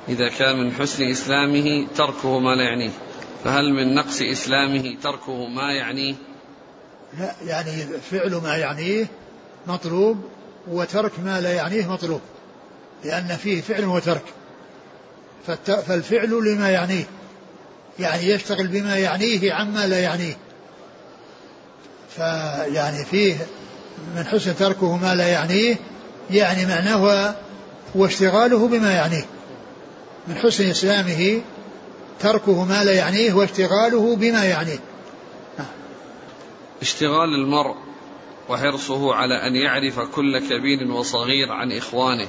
[0.08, 2.90] إذا كان من حسن إسلامه تركه ما لا يعنيه.
[3.46, 6.14] فهل من نقص إسلامه تركه ما يعنيه؟
[7.18, 9.06] لا يعني فعل ما يعنيه
[9.66, 10.24] مطلوب
[10.68, 12.20] وترك ما لا يعنيه مطلوب
[13.04, 14.22] لأن فيه فعل وترك.
[15.66, 17.04] فالفعل لما يعنيه
[17.98, 20.36] يعني يشتغل بما يعنيه عما لا يعنيه.
[22.16, 23.36] فيعني فيه
[24.16, 25.76] من حسن تركه ما لا يعنيه
[26.30, 27.34] يعني معناه
[27.96, 29.24] هو اشتغاله بما يعنيه.
[30.28, 31.42] من حسن إسلامه
[32.20, 34.78] تركه ما لا يعنيه واشتغاله بما يعنيه.
[36.82, 37.74] اشتغال المرء
[38.48, 42.28] وحرصه على أن يعرف كل كبير وصغير عن إخوانه.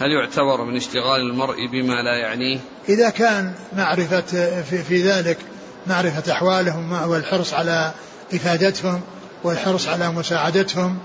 [0.00, 2.58] هل يعتبر من اشتغال المرء بما لا يعنيه؟
[2.88, 4.20] إذا كان معرفة
[4.62, 5.38] في, في ذلك
[5.86, 7.92] معرفة أحوالهم والحرص على
[8.34, 9.00] إفادتهم
[9.44, 10.98] والحرص على مساعدتهم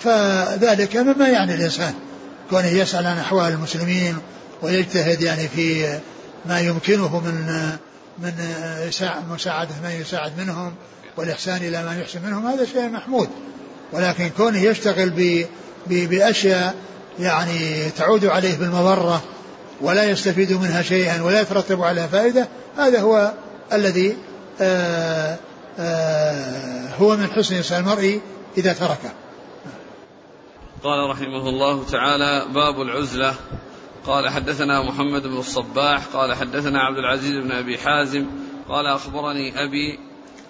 [0.00, 1.94] فذلك مما يعني الإنسان.
[2.50, 4.18] كونه يسأل عن أحوال المسلمين
[4.62, 5.98] ويجتهد يعني في
[6.48, 7.68] ما يمكنه من
[8.18, 8.32] من
[9.30, 10.74] مساعدة من يساعد منهم
[11.16, 13.28] والإحسان إلى ما يحسن منهم هذا شيء محمود.
[13.92, 15.12] ولكن كونه يشتغل
[15.86, 16.74] بأشياء
[17.18, 19.22] يعني تعود عليه بالمضرة
[19.80, 23.32] ولا يستفيد منها شيئا ولا يترتب عليها فائدة هذا هو
[23.72, 24.16] الذي
[24.60, 25.36] آآ
[25.78, 28.20] آآ هو من حسن إنسان المرء
[28.58, 29.12] إذا تركه.
[30.84, 33.34] قال رحمه الله تعالى باب العزلة.
[34.06, 38.26] قال حدثنا محمد بن الصباح قال حدثنا عبد العزيز بن أبي حازم
[38.68, 39.98] قال أخبرني أبي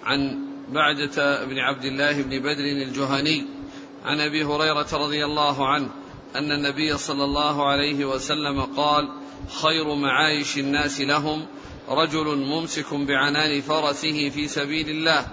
[0.03, 0.39] عن
[0.69, 3.45] بعجة بن عبد الله بن بدر الجهني
[4.05, 5.89] عن أبي هريرة رضي الله عنه
[6.35, 9.09] أن النبي صلى الله عليه وسلم قال
[9.61, 11.45] خير معايش الناس لهم
[11.89, 15.27] رجل ممسك بعنان فرسه في سبيل الله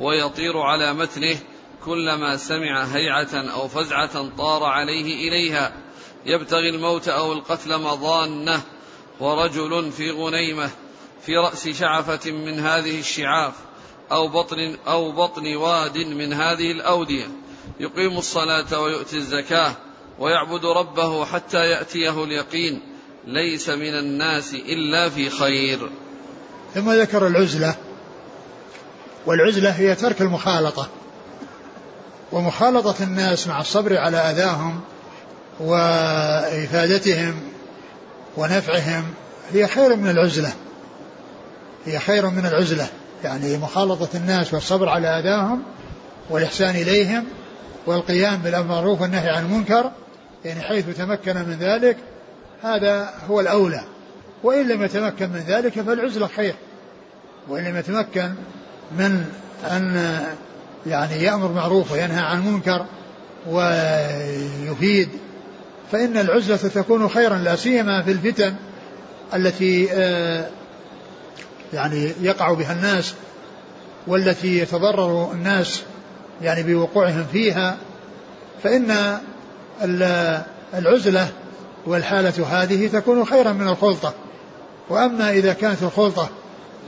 [0.00, 1.36] ويطير على متنه
[1.84, 5.81] كلما سمع هيعة أو فزعة طار عليه إليها
[6.26, 8.60] يبتغي الموت أو القتل مضانة
[9.20, 10.70] ورجل في غنيمة
[11.26, 13.52] في رأس شعفة من هذه الشعاف
[14.12, 17.26] أو بطن أو بطن واد من هذه الأودية.
[17.80, 19.72] يقيم الصلاة ويؤتي الزكاة
[20.18, 22.80] ويعبد ربه حتى يأتيه اليقين.
[23.26, 25.90] ليس من الناس إلا في خير.
[26.74, 27.74] ثم ذكر العزلة
[29.26, 30.88] والعزلة هي ترك المخالطة.
[32.32, 34.80] ومخالطة الناس مع الصبر على أذاهم
[35.60, 37.34] وإفادتهم
[38.36, 39.04] ونفعهم
[39.52, 40.52] هي خير من العزلة.
[41.86, 42.86] هي خير من العزلة.
[43.24, 45.62] يعني مخالطة الناس والصبر على أذاهم
[46.30, 47.24] والإحسان إليهم
[47.86, 49.90] والقيام بالمعروف والنهي عن المنكر
[50.44, 51.96] يعني حيث تمكن من ذلك
[52.62, 53.80] هذا هو الأولى.
[54.42, 56.54] وإن لم يتمكن من ذلك فالعزلة خير.
[57.48, 58.32] وإن لم يتمكن
[58.98, 59.24] من
[59.70, 60.20] أن
[60.86, 62.86] يعني يأمر معروف وينهى عن منكر
[63.46, 65.08] ويفيد
[65.92, 68.54] فإن العزلة تكون خيرا لا سيما في الفتن
[69.34, 70.46] التي آه،
[71.72, 73.14] يعني يقع بها الناس
[74.06, 75.82] والتي يتضرر الناس
[76.42, 77.76] يعني بوقوعهم فيها
[78.62, 79.18] فإن
[80.74, 81.28] العزلة
[81.86, 84.14] والحالة هذه تكون خيرا من الخلطة.
[84.88, 86.28] وأما إذا كانت الخلطة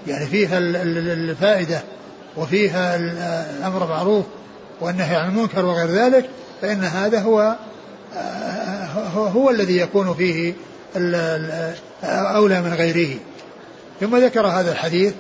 [0.06, 1.82] يعني فيها الفائدة
[2.36, 4.24] وفيها الأمر معروف
[4.80, 6.30] والنهي عن المنكر وغير ذلك
[6.62, 7.56] فإن هذا هو
[9.14, 10.54] هو الذي يكون فيه
[12.04, 13.18] أولى من غيره.
[14.00, 15.14] ثم ذكر هذا الحديث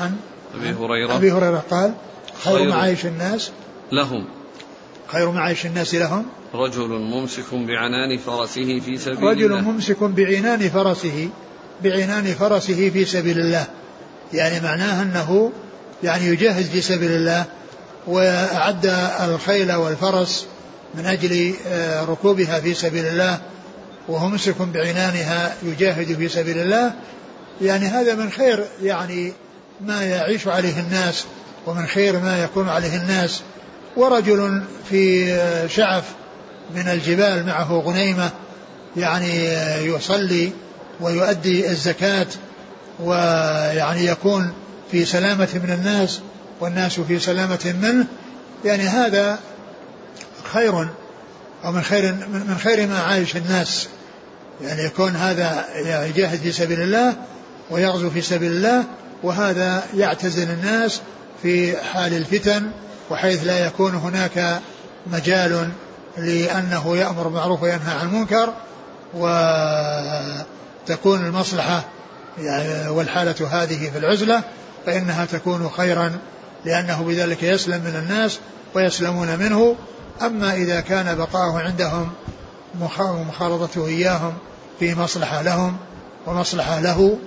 [0.00, 0.16] عن
[0.54, 1.16] أبي هريرة.
[1.16, 1.92] أبي هريرة قال
[2.44, 3.50] خير, خير معايش الناس.
[3.92, 4.24] لهم.
[5.06, 6.26] خير معايش الناس لهم.
[6.54, 9.56] رجل ممسك بعنان فرسه في سبيل رجل الله.
[9.56, 11.28] رجل ممسك بعنان فرسه
[11.84, 13.66] بعنان فرسه في سبيل الله.
[14.32, 15.52] يعني معناه أنه
[16.02, 17.44] يعني يجاهد في سبيل الله
[18.06, 18.86] وأعد
[19.20, 20.46] الخيل والفرس
[20.94, 23.38] من أجل آه، ركوبها في سبيل الله
[24.08, 26.92] وهو ممسك بعنانها يجاهد في سبيل الله.
[27.62, 29.32] يعني هذا من خير يعني
[29.80, 31.24] ما يعيش عليه الناس
[31.66, 33.42] ومن خير ما يكون عليه الناس.
[33.96, 36.04] ورجل في آه، شعف
[36.74, 38.30] من الجبال معه غنيمة
[38.96, 40.52] يعني آه، يصلي
[41.00, 42.26] ويؤدي الزكاة
[43.00, 44.52] ويعني يكون
[44.90, 46.20] في سلامة من الناس
[46.60, 48.06] والناس في سلامة منه.
[48.64, 49.38] يعني هذا
[50.52, 50.88] خير
[51.64, 53.88] أو من خير من خير ما عايش الناس.
[54.62, 55.64] يعني يكون هذا
[56.06, 57.16] يجاهد في سبيل الله
[57.70, 58.84] ويغزو في سبيل الله
[59.22, 61.00] وهذا يعتزل الناس
[61.42, 62.70] في حال الفتن
[63.10, 64.60] وحيث لا يكون هناك
[65.06, 65.70] مجال
[66.18, 68.52] لأنه يأمر بالمعروف وينهى عن المنكر
[70.84, 71.84] وتكون المصلحة
[72.88, 74.42] والحالة هذه في العزلة
[74.86, 76.12] فإنها تكون خيرا
[76.64, 78.38] لأنه بذلك يسلم من الناس
[78.74, 79.76] ويسلمون منه.
[80.22, 82.12] أما إذا كان بقاؤه عندهم
[83.00, 84.34] ومخالطته إياهم
[84.78, 85.76] في مصلحة لهم
[86.26, 87.18] ومصلحة له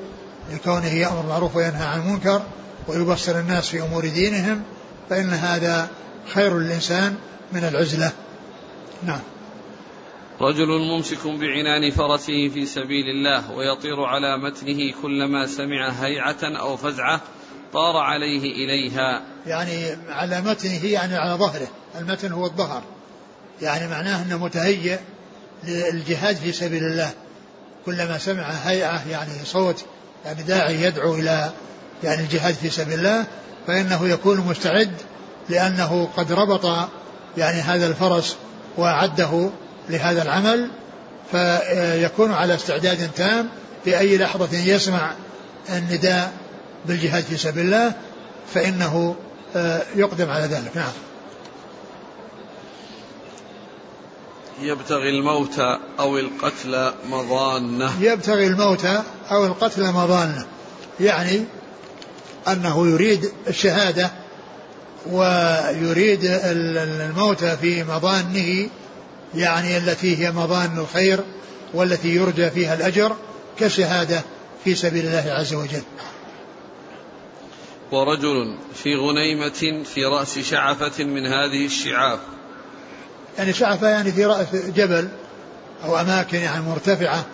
[0.52, 2.42] لكونه يأمر بالمعروف وينهى عن المنكر
[2.88, 4.64] ويبصر الناس في أمور دينهم
[5.10, 5.88] فإن هذا
[6.34, 7.16] خير للإنسان
[7.52, 8.12] من العزلة.
[9.04, 9.20] نعم.
[10.42, 17.22] رجل ممسك بعنان فرسه في سبيل الله ويطير على متنه كلما سمع هيعة أو فزعة
[17.74, 19.22] طار عليه إليها.
[19.46, 21.68] يعني على متنه يعني على ظهره.
[21.96, 22.82] المتن هو الظهر.
[23.62, 25.00] يعني معناه أنه متهيئ
[25.64, 27.12] للجهاد في سبيل الله.
[27.86, 29.86] كلما سمع هيعة يعني صوت
[30.26, 31.52] يعني داعي يدعو إلى
[32.04, 33.26] يعني الجهاد في سبيل الله
[33.68, 34.92] فإنه يكون مستعد
[35.50, 36.90] لأنه قد ربط
[37.38, 38.36] يعني هذا الفرس
[38.78, 39.50] وأعده
[39.90, 40.70] لهذا العمل.
[41.32, 43.50] فيكون على استعداد تام
[43.84, 45.14] في أي لحظة يسمع
[45.70, 46.32] النداء
[46.86, 47.94] بالجهاد في سبيل الله
[48.54, 49.16] فإنه
[49.56, 50.72] آه، يقدم على ذلك.
[50.76, 50.92] نعم.
[54.62, 55.60] يبتغي الموت
[56.00, 58.86] أو القتل مضانة يبتغي الموت
[59.32, 60.46] أو القتل مضانة
[61.00, 61.46] يعني
[62.48, 64.12] أنه يريد الشهادة
[65.12, 68.70] ويريد الموت في مضانه
[69.36, 71.20] يعني التي هي مضان الخير
[71.74, 73.16] والتي يرجى فيها الأجر
[73.60, 74.22] كشهادة
[74.64, 75.82] في سبيل الله عز وجل.
[77.92, 82.20] ورجل في غنيمة في رأس شعفة من هذه الشعاف.
[83.40, 85.08] يعني شعفة يعني في رأس جبل
[85.86, 87.26] أو أماكن يعني مرتفعة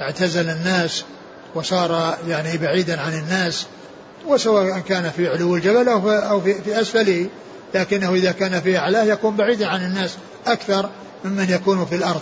[0.00, 1.04] اعتزل الناس
[1.54, 3.66] وصار يعني بعيدا عن الناس
[4.26, 7.28] وسواء كان في علو الجبل أو في, أو في, في أسفله
[7.74, 10.90] لكنه إذا كان في أعلاه يكون بعيدا عن الناس أكثر
[11.24, 12.20] ممن يكون في الأرض.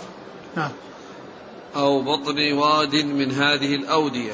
[0.55, 0.71] نعم.
[1.75, 4.33] أو بطن واد من هذه الأودية.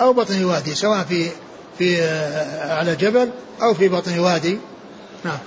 [0.00, 1.28] أو بطن وادي سواء في
[1.78, 2.08] في
[2.70, 3.30] على جبل
[3.62, 4.58] أو في بطن وادي.
[5.24, 5.38] نعم.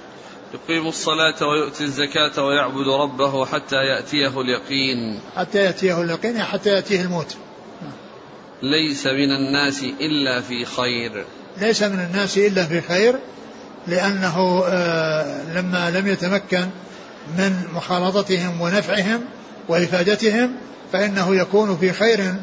[0.54, 5.20] يقيم الصلاة ويؤتي الزكاة ويعبد ربه حتى يأتيه اليقين.
[5.36, 7.36] حتى يأتيه اليقين حتى يأتيه الموت.
[8.62, 11.26] ليس من الناس إلا في خير.
[11.58, 13.16] ليس من الناس إلا في خير
[13.88, 16.68] لأنه آه، لما لم يتمكن
[17.38, 19.22] من مخالطتهم ونفعهم
[19.68, 20.56] وإفادتهم
[20.94, 22.34] فإنه يكون في خير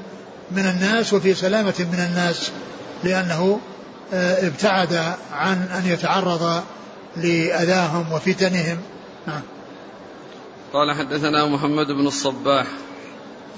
[0.50, 2.50] من الناس وفي سلامة من الناس
[3.04, 3.60] لأنه
[4.12, 6.62] آه، ابتعد عن أن يتعرض
[7.16, 8.78] لأذاهم وفتنهم.
[9.26, 9.42] نعم.
[10.72, 12.66] قال حدثنا محمد بن الصباح.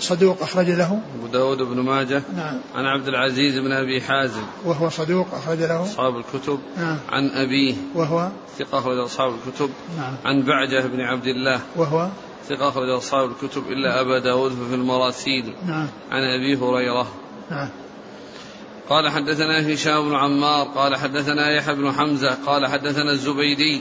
[0.01, 1.01] صدوق أخرج له.
[1.19, 2.23] أبو داود بن ماجه.
[2.37, 2.61] نعم.
[2.75, 4.43] عن عبد العزيز بن أبي حازم.
[4.65, 5.83] وهو صدوق أخرج له.
[5.83, 6.61] أصحاب الكتب.
[6.77, 6.99] نعم.
[7.09, 7.75] عن أبيه.
[7.95, 8.29] وهو؟
[8.59, 9.71] ثقة أخرج أصحاب الكتب.
[9.97, 10.15] نعم.
[10.25, 11.61] عن بعجة بن عبد الله.
[11.77, 12.09] وهو؟
[12.49, 15.55] ثقة أخرج أصحاب الكتب إلا أبا داود في المراسيل.
[15.67, 15.87] نعم.
[16.11, 17.07] عن أبي هريرة.
[17.51, 17.69] نعم.
[18.91, 23.81] قال حدثنا هشام بن عمار قال حدثنا يحيى بن حمزة قال حدثنا الزبيدي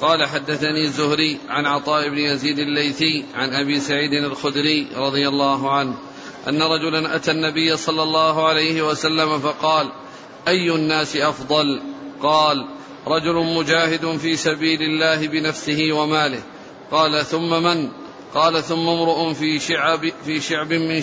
[0.00, 5.94] قال حدثني الزهري عن عطاء بن يزيد الليثي عن أبي سعيد الخدري رضي الله عنه
[6.48, 9.92] أن رجلا أتى النبي صلى الله عليه وسلم فقال
[10.48, 11.82] أي الناس أفضل؟
[12.22, 12.66] قال
[13.06, 16.42] رجل مجاهد في سبيل الله بنفسه وماله.
[16.90, 17.88] قال ثم من؟
[18.34, 21.02] قال ثم امرؤ في شعب في شعب من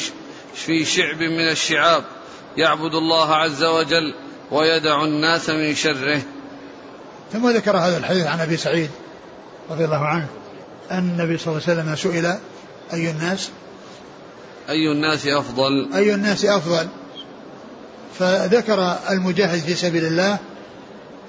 [0.54, 2.04] في شعب من الشعاب.
[2.58, 4.14] يعبد الله عز وجل
[4.52, 6.22] ويدع الناس من شره.
[7.34, 8.90] ثم ذكر هذا الحديث عن أبي سعيد
[9.70, 10.28] رضي الله عنه
[10.92, 12.38] أن النبي صلى الله عليه وسلم سئل
[12.94, 13.50] أي الناس؟
[14.70, 16.88] أي الناس أفضل؟ أي الناس أفضل؟
[18.20, 20.38] فذكر المجاهد في سبيل الله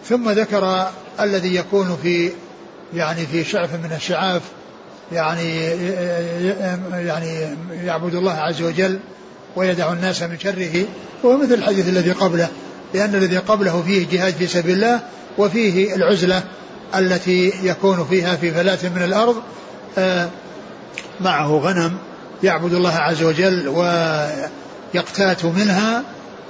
[0.05, 2.33] ثم ذكر الذي يكون في
[2.95, 4.43] يعني في شعف من الشعاف
[5.13, 5.57] يعني
[6.93, 9.01] يعني يعبد الله عز وجل
[9.59, 10.85] ويدع الناس من شره
[11.25, 12.49] هو مثل الحديث الذي قبله
[12.95, 15.01] لأن الذي قبله فيه جهاد في سبيل الله
[15.39, 16.43] وفيه العزلة
[16.97, 19.37] التي يكون فيها في فلاة من الأرض
[19.99, 20.29] آه،
[21.21, 21.99] معه غنم
[22.43, 26.03] يعبد الله عز وجل ويقتات منها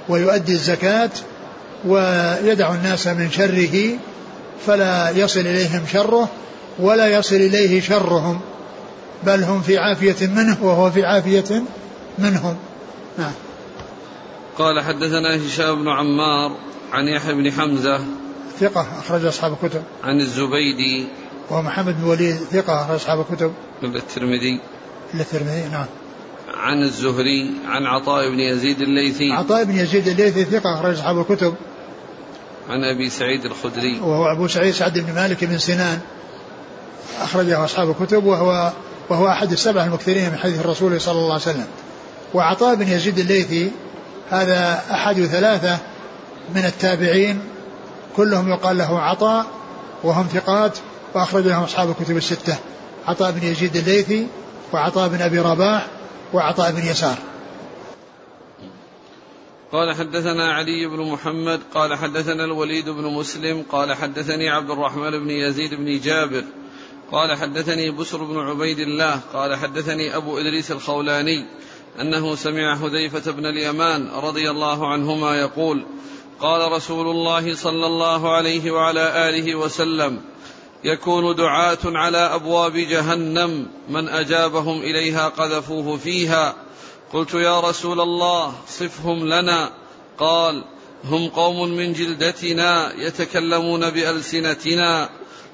[0.09, 1.09] ويؤدي الزكاة
[1.85, 3.97] ويدع الناس من شره
[4.67, 6.29] فلا يصل إليهم شره
[6.79, 8.39] ولا يصل إليه شرهم
[9.23, 11.63] بل هم في عافية منه وهو في عافية
[12.19, 12.55] منهم.
[13.17, 13.31] نعم.
[14.57, 16.51] قال حدثنا هشام بن عمار
[16.91, 18.05] عن يحيى بن حمزة
[18.59, 19.83] ثقة أخرج أصحاب الكتب.
[20.03, 21.07] عن الزبيدي
[21.49, 23.53] وهو محمد بن وليد ثقة أخرج أصحاب الكتب.
[23.83, 24.61] الترمذي.
[25.13, 25.85] الترمذي نعم.
[26.53, 29.31] عن الزهري عن عطاء بن يزيد الليثي.
[29.31, 31.53] عطاء بن يزيد الليثي ثقة أخرج أصحاب الكتب.
[32.69, 33.99] عن أبي سعيد الخدري.
[33.99, 35.99] وهو أبو سعيد سعد بن مالك بن سنان.
[37.21, 38.71] أخرجه أصحاب الكتب وهو
[39.09, 41.67] وهو أحد السبع المكثرين من حديث الرسول صلى الله عليه وسلم.
[42.33, 43.71] وعطاء بن يزيد الليثي
[44.29, 45.77] هذا أحد ثلاثة
[46.55, 47.41] من التابعين
[48.15, 49.45] كلهم يقال له عطاء
[50.03, 50.77] وهم ثقات
[51.13, 52.57] وأخرج لهم أصحاب الكتب الستة.
[53.07, 54.27] عطاء بن يزيد الليثي
[54.73, 55.87] وعطاء بن أبي رباح
[56.33, 57.17] وعطاء بن يسار.
[59.71, 65.29] قال حدثنا علي بن محمد قال حدثنا الوليد بن مسلم قال حدثني عبد الرحمن بن
[65.29, 66.43] يزيد بن جابر
[67.11, 71.45] قال حدثني بسر بن عبيد الله قال حدثني أبو إدريس الخولاني
[72.01, 75.85] أنه سمع حذيفة بن اليمان رضي الله عنهما يقول
[76.39, 80.21] قال رسول الله صلى الله عليه وعلى آله وسلم
[80.83, 86.55] يكون دعاة على أبواب جهنم من أجابهم إليها قذفوه فيها.
[87.13, 89.71] قلت يا رسول الله صفهم لنا.
[90.17, 90.63] قال
[91.05, 95.09] هم قوم من جلدتنا يتكلمون بألسنتنا.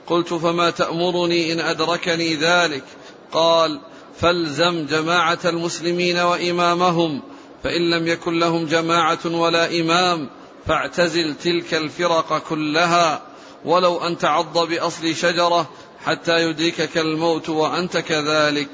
[0.08, 2.84] قلت فما تأمرني إن أدركني ذلك؟
[3.32, 3.80] قال
[4.20, 7.22] فالزم جماعة المسلمين وإمامهم
[7.64, 10.30] فإن لم يكن لهم جماعة ولا إمام
[10.66, 13.22] فاعتزل تلك الفرق كلها.
[13.66, 15.70] ولو أن تعض بأصل شجرة
[16.06, 18.70] حتى يدركك الموت وأنت كذلك.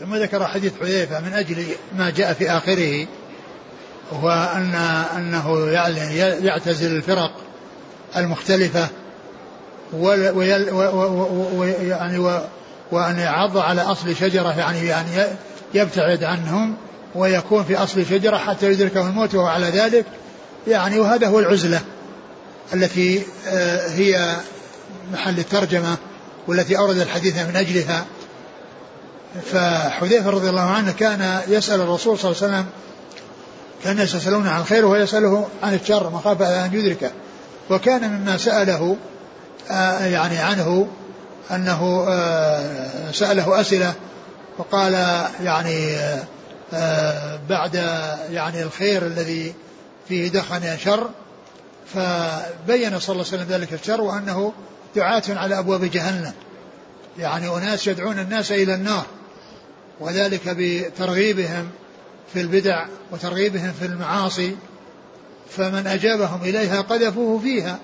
[0.00, 1.66] ثم ذكر حديث حذيفة من أجل
[1.96, 3.06] ما جاء في آخره
[4.12, 4.74] هو أن
[5.16, 5.68] أنه
[6.46, 7.32] يعتزل الفرق
[8.16, 8.88] المختلفة
[11.56, 12.18] ويعني
[12.94, 15.08] وأن يعض على أصل شجرة يعني يعني
[15.74, 16.76] يبتعد عنهم
[17.14, 20.06] ويكون في أصل شجرة حتى يدركه الموت وهو على ذلك
[20.66, 21.80] يعني وهذا هو العزلة
[22.74, 24.36] التي آه، هي
[25.12, 25.96] محل الترجمة
[26.46, 28.04] والتي أورد الحديث من أجلها.
[29.52, 32.66] فحذيفة رضي الله عنه كان يسأل الرسول صلى الله عليه وسلم
[33.84, 37.10] كان يسألونه عن الخير وهو يسأله عن الشر مخافة أن يدركه.
[37.70, 38.96] وكان مما سأله
[39.70, 40.88] آه، يعني عنه
[41.50, 43.94] أنه آه، سأله أسئلة
[44.58, 44.92] وقال
[45.42, 45.96] يعني
[47.48, 47.74] بعد
[48.30, 49.54] يعني الخير الذي
[50.08, 51.10] فيه دخن شر
[51.94, 54.52] فبين صلى الله عليه وسلم ذلك الشر وأنه
[54.96, 56.32] دعاة على أبواب جهنم.
[57.18, 59.06] يعني أناس يدعون الناس إلى النار
[60.00, 61.70] وذلك بترغيبهم
[62.32, 64.56] في البدع وترغيبهم في المعاصي
[65.50, 67.78] فمن أجابهم إليها قذفوه فيها.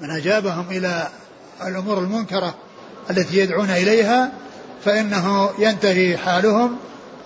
[0.00, 1.08] من أجابهم إلى
[1.66, 2.54] الأمور المنكرة
[3.10, 4.32] التي يدعون إليها
[4.84, 6.76] فإنه ينتهي حالهم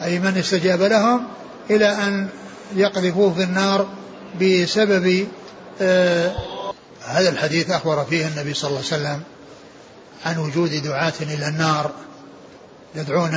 [0.03, 1.25] أي من استجاب لهم
[1.71, 2.29] إلى أن
[2.77, 3.89] يقذفوه في النار
[4.41, 5.29] بسبب
[5.81, 6.35] آه
[7.07, 9.23] هذا الحديث أخبر فيه النبي صلى الله عليه وسلم
[10.27, 11.91] عن وجود دعاة إلى النار
[12.95, 13.35] يدعون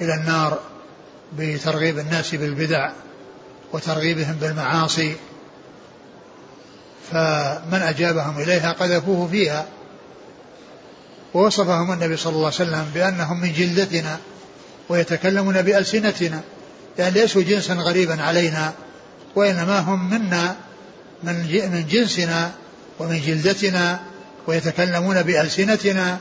[0.00, 0.58] إلى النار
[1.38, 2.90] بترغيب الناس بالبدع
[3.72, 5.16] وترغيبهم بالمعاصي
[7.12, 9.66] فمن أجابهم إليها قذفوه فيها.
[11.34, 14.18] ووصفهم النبي صلى الله عليه وسلم بأنهم من جلدتنا
[14.88, 16.40] ويتكلمون بألسنتنا
[16.98, 18.72] يعني ليسوا جنسا غريبا علينا
[19.36, 20.56] وإنما هم منا
[21.22, 21.34] من
[21.72, 22.50] من جنسنا
[22.98, 24.00] ومن جلدتنا
[24.46, 26.18] ويتكلمون بألسنتنا.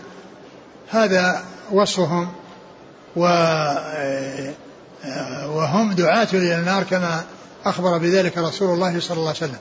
[0.89, 2.32] هذا وصفهم
[3.16, 3.22] و
[5.45, 7.24] وهم دعاة إلى النار كما
[7.66, 9.60] أخبر بذلك رسول الله صلى الله عليه وسلم.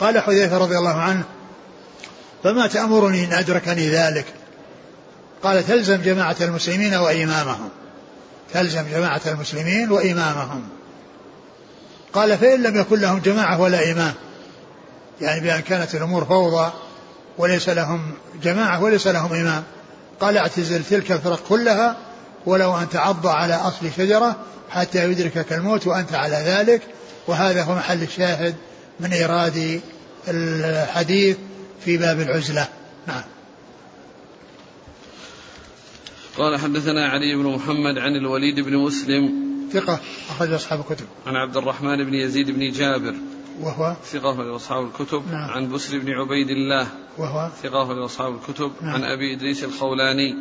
[0.00, 1.24] قال حذيفة رضي الله عنه
[2.44, 4.24] فما تأمرني إن أدركني ذلك؟
[5.42, 7.68] قال تلزم جماعة المسلمين وإمامهم.
[8.52, 10.62] تلزم جماعة المسلمين وإمامهم.
[12.12, 14.14] قال فإن لم يكن لهم جماعة ولا إمام.
[15.20, 16.72] يعني بأن كانت الأمور فوضى
[17.38, 18.10] وليس لهم
[18.42, 19.62] جماعة وليس لهم إمام.
[20.20, 21.96] قال اعتزل تلك الفرق كلها
[22.46, 24.36] ولو أن تعض على أصل شجرة
[24.70, 26.82] حتى يدركك الموت وأنت على ذلك.
[27.26, 28.54] وهذا هو محل الشاهد
[29.00, 29.80] من إيراد
[30.28, 31.36] الحديث
[31.84, 32.68] في باب العزلة.
[33.06, 33.22] نعم.
[36.38, 39.32] قال حدثنا علي بن محمد عن الوليد بن مسلم.
[39.72, 41.06] ثقة أخرج أصحاب الكتب.
[41.26, 43.14] عن عبد الرحمن بن يزيد بن جابر.
[43.60, 45.22] وهو؟ ثقة أخرج أصحاب الكتب.
[45.30, 45.50] نعم.
[45.50, 46.86] عن بسر بن عبيد الله.
[47.18, 48.72] وهو؟ ثقة أخرج أصحاب الكتب.
[48.80, 48.94] نعم.
[48.94, 50.34] عن أبي إدريس الخولاني.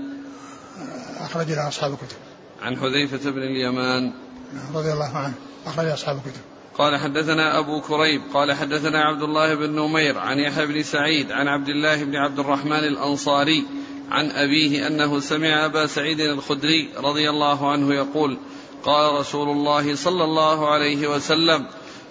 [1.20, 2.18] أخرج له أصحاب الكتب.
[2.62, 4.14] عن حذيفة بن اليمان.
[4.54, 5.34] نعم، رضي الله عنه.
[5.66, 6.42] أخرج أصحاب الكتب.
[6.78, 11.48] قال حدثنا أبو كريب قال حدثنا عبد الله بن نمير عن يحيى بن سعيد عن
[11.48, 13.66] عبد الله بن عبد الرحمن الأنصاري
[14.12, 18.38] عن أبيه أنه سمع أبا سعيد الخدري رضي الله عنه يقول
[18.84, 21.66] قال رسول الله صلى الله عليه وسلم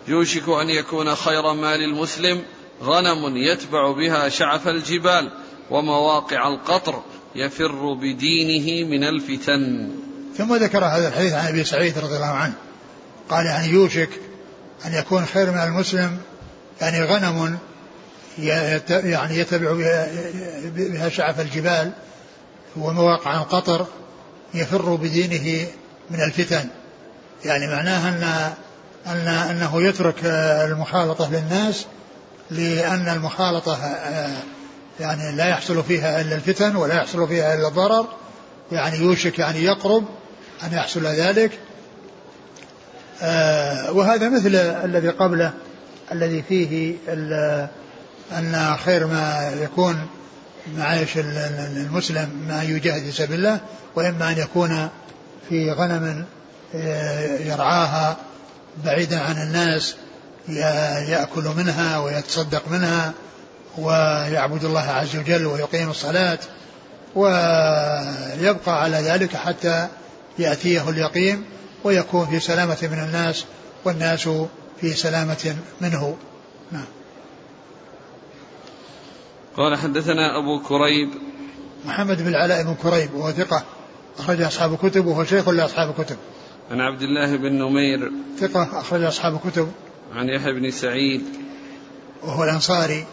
[0.08, 2.42] يوشك أن يكون خير مال المسلم
[2.82, 5.30] غنم يتبع بها شعف الجبال
[5.70, 7.02] ومواقع القطر
[7.34, 9.90] يفر بدينه من الفتن.
[10.36, 12.54] ثم ذكر هذا الحديث عن أبي سعيد رضي الله عنه.
[13.30, 14.10] قال يعني يوشك
[14.86, 16.18] أن يكون خير من المسلم
[16.80, 17.58] يعني غنم
[18.38, 19.72] يعني يتبع
[20.64, 21.92] بها شعف الجبال
[22.76, 23.86] ومواقع القطر
[24.54, 25.66] يفر بدينه
[26.10, 26.68] من الفتن.
[27.44, 28.52] يعني معناها أن
[29.06, 30.24] أن أنه يترك
[30.64, 31.86] المخالطة للناس
[32.50, 33.78] لأن المخالطة
[35.00, 38.06] يعني لا يحصل فيها إلا الفتن ولا يحصل فيها إلا الضرر.
[38.72, 40.04] يعني يوشك يعني يقرب
[40.62, 41.58] أن يحصل ذلك.
[43.92, 44.54] وهذا مثل
[44.84, 45.52] الذي قبله
[46.12, 46.94] الذي فيه
[48.32, 50.06] أن خير ما يكون
[50.76, 51.18] معايش
[51.76, 53.60] المسلم ما يجاهد في سبيل الله
[53.96, 54.88] وإما أن يكون
[55.48, 56.24] في غنم
[57.46, 58.16] يرعاها
[58.84, 59.94] بعيدا عن الناس
[61.08, 63.12] يأكل منها ويتصدق منها
[63.78, 66.38] ويعبد الله عز وجل ويقيم الصلاة
[67.14, 69.88] ويبقى على ذلك حتى
[70.38, 71.44] يأتيه اليقين.
[71.84, 73.44] ويكون في سلامة من الناس
[73.84, 74.28] والناس
[74.80, 76.16] في سلامة منه.
[76.72, 76.84] نعم.
[79.56, 81.08] قال حدثنا أبو كريب.
[81.86, 83.64] محمد بن العلاء بن كريب وهو ثقة
[84.18, 86.16] أخرج أصحاب الكتب وهو شيخ لأصحاب الكتب.
[86.70, 88.12] عن عبد الله بن نمير.
[88.38, 89.72] ثقة أخرج أصحاب الكتب.
[90.14, 91.22] عن يحيى بن سعيد.
[92.22, 93.06] وهو الأنصاري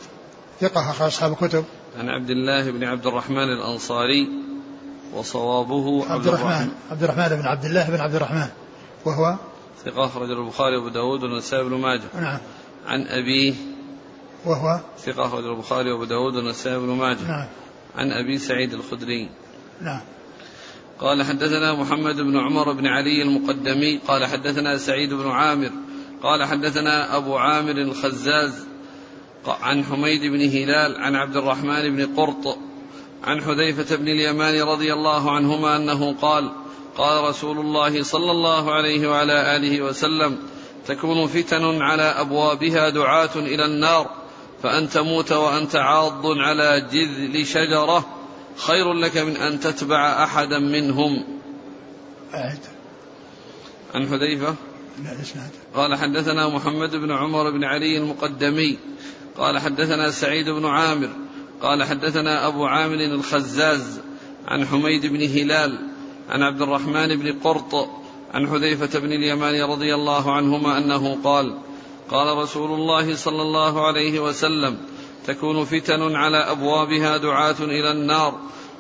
[0.62, 1.66] ثقة أخرج أصحاب الكتب.
[2.00, 4.47] عن عبد الله بن عبد الرحمن الأنصاري.
[5.14, 8.48] وصوابه عبد الرحمن عبد الرحمن بن عبد الله بن عبد الرحمن
[9.06, 9.36] وهو؟
[9.86, 12.04] ثقة أخرج البخاري وأبو داود والنسائي بن ماجه.
[12.22, 12.38] نعم.
[12.88, 13.54] عن أبيه
[14.46, 17.28] وهو؟ ثقة أخرج البخاري وأبو داود والنسائي بن ماجه.
[17.28, 17.46] نعم.
[17.96, 19.30] عن أبي سعيد الخدري.
[19.82, 20.02] نعم.
[21.00, 23.98] قال حدثنا محمد بن عمر بن علي المقدمي.
[23.98, 25.72] قال حدثنا سعيد بن عامر.
[26.24, 28.68] قال حدثنا أبو عامر الخزاز
[29.48, 32.58] عن حميد بن هلال عن عبد الرحمن بن قرط
[33.24, 36.52] عن حذيفة بن اليمان رضي الله عنهما أنه قال
[36.98, 40.38] قال رسول الله صلى الله عليه وعلى آله وسلم
[40.88, 44.10] تكون فتن على أبوابها دعاة إلى النار
[44.64, 48.06] فأن تموت وأنت عاض على جذل شجرة
[48.58, 51.24] خير لك من أن تتبع أحدا منهم.
[52.34, 52.60] أعد
[53.94, 54.56] عن حذيفة؟
[55.76, 58.78] قال حدثنا محمد بن عمر بن علي المقدمي
[59.38, 61.10] قال حدثنا سعيد بن عامر
[61.62, 64.00] قال حدثنا أبو عامر الخزاز
[64.48, 65.80] عن حميد بن هلال
[66.30, 67.90] عن عبد الرحمن بن قرط
[68.34, 71.58] عن حذيفة بن اليمان رضي الله عنهما أنه قال
[72.10, 74.78] قال رسول الله صلى الله عليه وسلم
[75.28, 78.40] تكون فتن على أبوابها دعاة إلى النار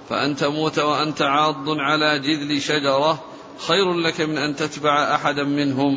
[0.09, 3.23] فأن تموت وأنت عاض على جذل شجرة
[3.67, 5.93] خير لك من أن تتبع أحدا منهم.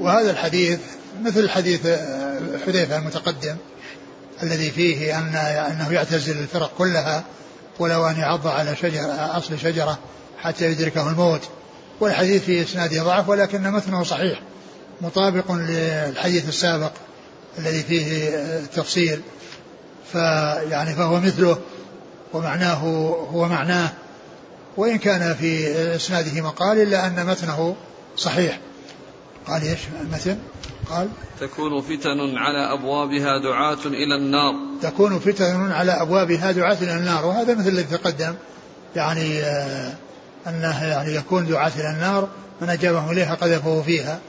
[0.00, 0.80] وهذا الحديث
[1.22, 1.86] مثل حديث
[2.66, 3.56] حذيفة المتقدم
[4.42, 7.24] الذي فيه أن أنه يعتزل الفرق كلها
[7.78, 9.98] ولو أن يعض على شجرة أصل شجرة
[10.38, 11.40] حتى يدركه الموت.
[12.00, 14.40] والحديث في إسناده ضعف ولكن متنه صحيح.
[15.00, 16.92] مطابق للحديث السابق
[17.58, 18.28] الذي فيه
[18.58, 19.20] التفصيل
[20.12, 21.58] فيعني فهو مثله
[22.32, 22.78] ومعناه
[23.32, 23.88] هو معناه.
[24.76, 27.76] وإن كان في إسناده مقال إلا أن متنه
[28.16, 28.58] صحيح.
[29.46, 30.36] قال إيش؟ المثل؟
[30.90, 31.08] قال
[31.40, 34.54] تكون فتن على أبوابها دعاة إلى النار.
[34.82, 37.26] تكون فتن على أبوابها دعاة إلى النار.
[37.26, 38.34] وهذا مثل الذي تقدم.
[38.96, 39.94] يعني آه
[40.46, 42.28] أنه يعني يكون دعاة إلى النار
[42.60, 44.20] من أجابهم إليها قذفه فيها.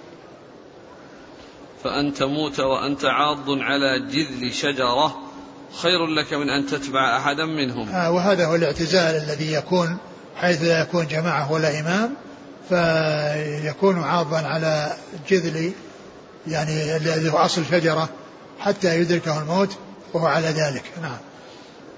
[1.83, 5.17] فأن تموت وأنت عاض على جذل شجرة.
[5.81, 7.89] خير لك من أن تتبع أحدا منهم.
[7.89, 9.97] آه وهذا هو الاعتزال الذي يكون
[10.35, 12.15] حيث لا يكون جماعة ولا إمام.
[12.69, 14.93] فيكون عاضا على
[15.29, 15.71] جذل
[16.47, 18.09] يعني الذي هو أصل شجرة
[18.59, 19.77] حتى يدركه الموت
[20.13, 20.83] وهو على ذلك.
[21.01, 21.17] نعم.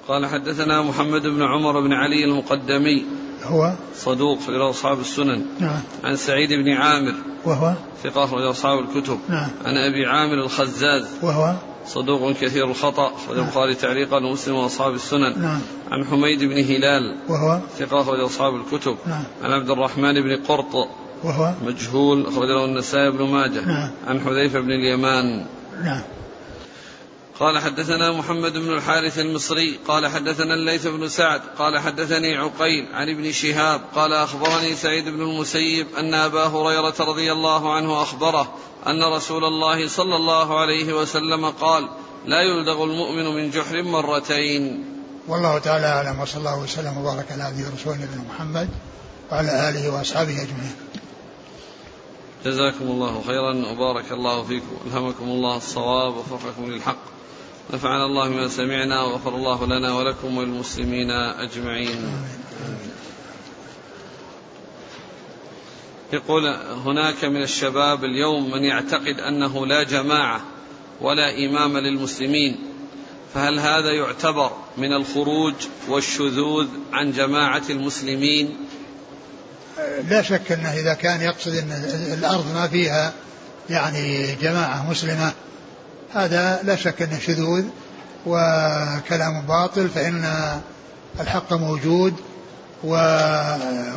[0.07, 3.05] قال حدثنا محمد بن عمر بن علي المقدمي
[3.47, 5.45] هو صدوق في أصحاب السنن.
[5.59, 5.81] نعم.
[6.03, 7.13] عن سعيد بن عامر.
[7.45, 7.73] وهو
[8.03, 9.19] ثقة أخرج أصحاب الكتب.
[9.29, 9.49] نعم.
[9.65, 11.07] عن أبي عامر الخزاز.
[11.21, 11.53] وهو
[11.87, 13.11] صدوق كثير الخطأ.
[13.15, 15.41] أخرج البخاري تعليقا ومسلم وأصحاب السنن.
[15.41, 15.61] نعم.
[15.91, 17.17] عن حميد بن هلال.
[17.29, 18.97] وهو ثقة أخرج أصحاب الكتب.
[19.05, 19.23] نعم.
[19.43, 20.87] عن عبد الرحمن بن قرط.
[21.23, 22.27] وهو مجهول.
[22.27, 23.65] أخرج له النسائي بن ماجه.
[23.65, 23.89] نعم.
[24.07, 25.45] عن حذيفة بن اليمان.
[25.83, 26.01] نعم.
[27.39, 33.09] قال حدثنا محمد بن الحارث المصري قال حدثنا الليث بن سعد قال حدثني عقيل عن
[33.09, 38.53] ابن شهاب قال أخبرني سعيد بن المسيب أن أبا هريرة رضي الله عنه أخبره
[38.87, 41.89] أن رسول الله صلى الله عليه وسلم قال
[42.25, 44.85] لا يلدغ المؤمن من جحر مرتين.
[45.27, 48.69] والله تعالى أعلم وصلى الله وسلم وبارك على عبده ورسوله نبينا محمد
[49.31, 50.75] وعلى آله وأصحابه أجمعين.
[52.45, 57.14] جزاكم الله خيرا وبارك الله فيكم ألهمكم الله الصواب ووفقكم للحق.
[57.73, 62.25] نفعنا الله بما سمعنا وغفر الله لنا ولكم وللمسلمين أجمعين.
[66.13, 66.47] يقول
[66.85, 70.41] هناك من الشباب اليوم من يعتقد أنه لا جماعة
[71.01, 72.59] ولا إمام للمسلمين
[73.33, 75.53] فهل هذا يعتبر من الخروج
[75.87, 78.57] والشذوذ عن جماعة المسلمين؟
[80.09, 81.71] لا شك أنه إذا كان يقصد أن
[82.17, 83.13] الأرض ما فيها
[83.69, 85.33] يعني جماعة مسلمة
[86.13, 87.63] هذا لا شك أنه شذوذ
[88.25, 90.25] وكلام باطل فإن
[91.19, 92.13] الحق موجود
[92.83, 92.89] و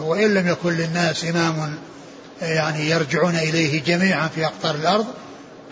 [0.00, 1.74] وإن لم يكن للناس إمام
[2.42, 5.06] يعني يرجعون إليه جميعا في أقطار الأرض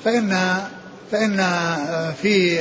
[0.05, 0.59] فإن
[1.13, 1.47] فإن
[2.23, 2.61] في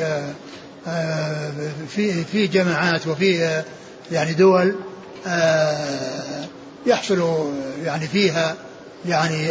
[1.89, 3.63] في في جماعات وفي
[4.11, 4.75] يعني دول
[6.85, 7.51] يحصل
[7.83, 8.55] يعني فيها
[9.05, 9.47] يعني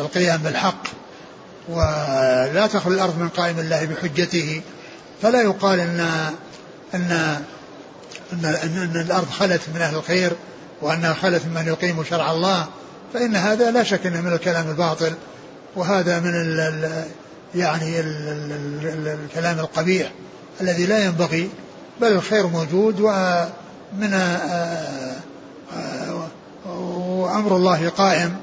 [0.00, 0.82] القيام بالحق.
[1.68, 4.62] ولا تخلو الأرض من قائم الله بحجته.
[5.22, 6.00] فلا يقال أن
[6.94, 7.12] أن
[8.32, 10.32] أن, أن, أن الأرض خلت من أهل الخير
[10.82, 12.66] وأنها خلت من يقيم شرع الله
[13.14, 15.12] فإن هذا لا شك أنه من الكلام الباطل.
[15.76, 17.04] وهذا من ال ال
[17.54, 18.28] يعني ال
[18.84, 20.12] ال الكلام القبيح
[20.60, 21.50] الذي لا ينبغي
[22.00, 24.12] بل الخير موجود ومن
[26.66, 28.36] وأمر الله قائم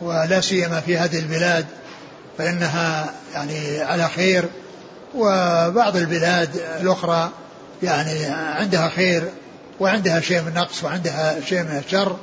[0.00, 1.66] ولا سيما في هذه البلاد.
[2.38, 4.44] فإنها يعني على خير
[5.14, 7.30] وبعض البلاد الأخرى
[7.82, 8.24] يعني
[8.58, 9.28] عندها خير
[9.80, 12.16] وعندها شيء من نقص وعندها شيء من الشر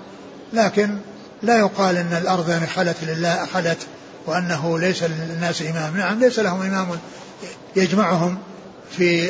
[0.54, 0.98] لكن
[1.44, 3.78] لا يقال إن الأرض يعني خلت لله خلت
[4.26, 6.88] وأنه ليس للناس إمام، نعم ليس لهم إمام
[7.76, 8.38] يجمعهم
[8.98, 9.28] في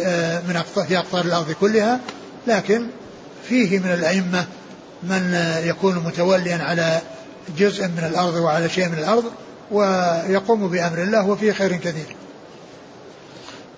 [0.47, 1.99] من في أقطار الأرض كلها
[2.47, 2.87] لكن
[3.49, 4.45] فيه من الأئمة
[5.03, 7.01] من يكون متوليا على
[7.57, 9.23] جزء من الأرض وعلى شيء من الأرض
[9.71, 12.15] ويقوم بأمر الله وفيه خير كثير.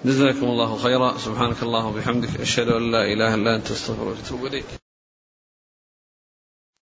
[0.06, 4.81] جزاكم الله خيرا سبحانك اللهم وبحمدك أشهد أن لا إله إلا أنت أستغفرك وأتوب إليك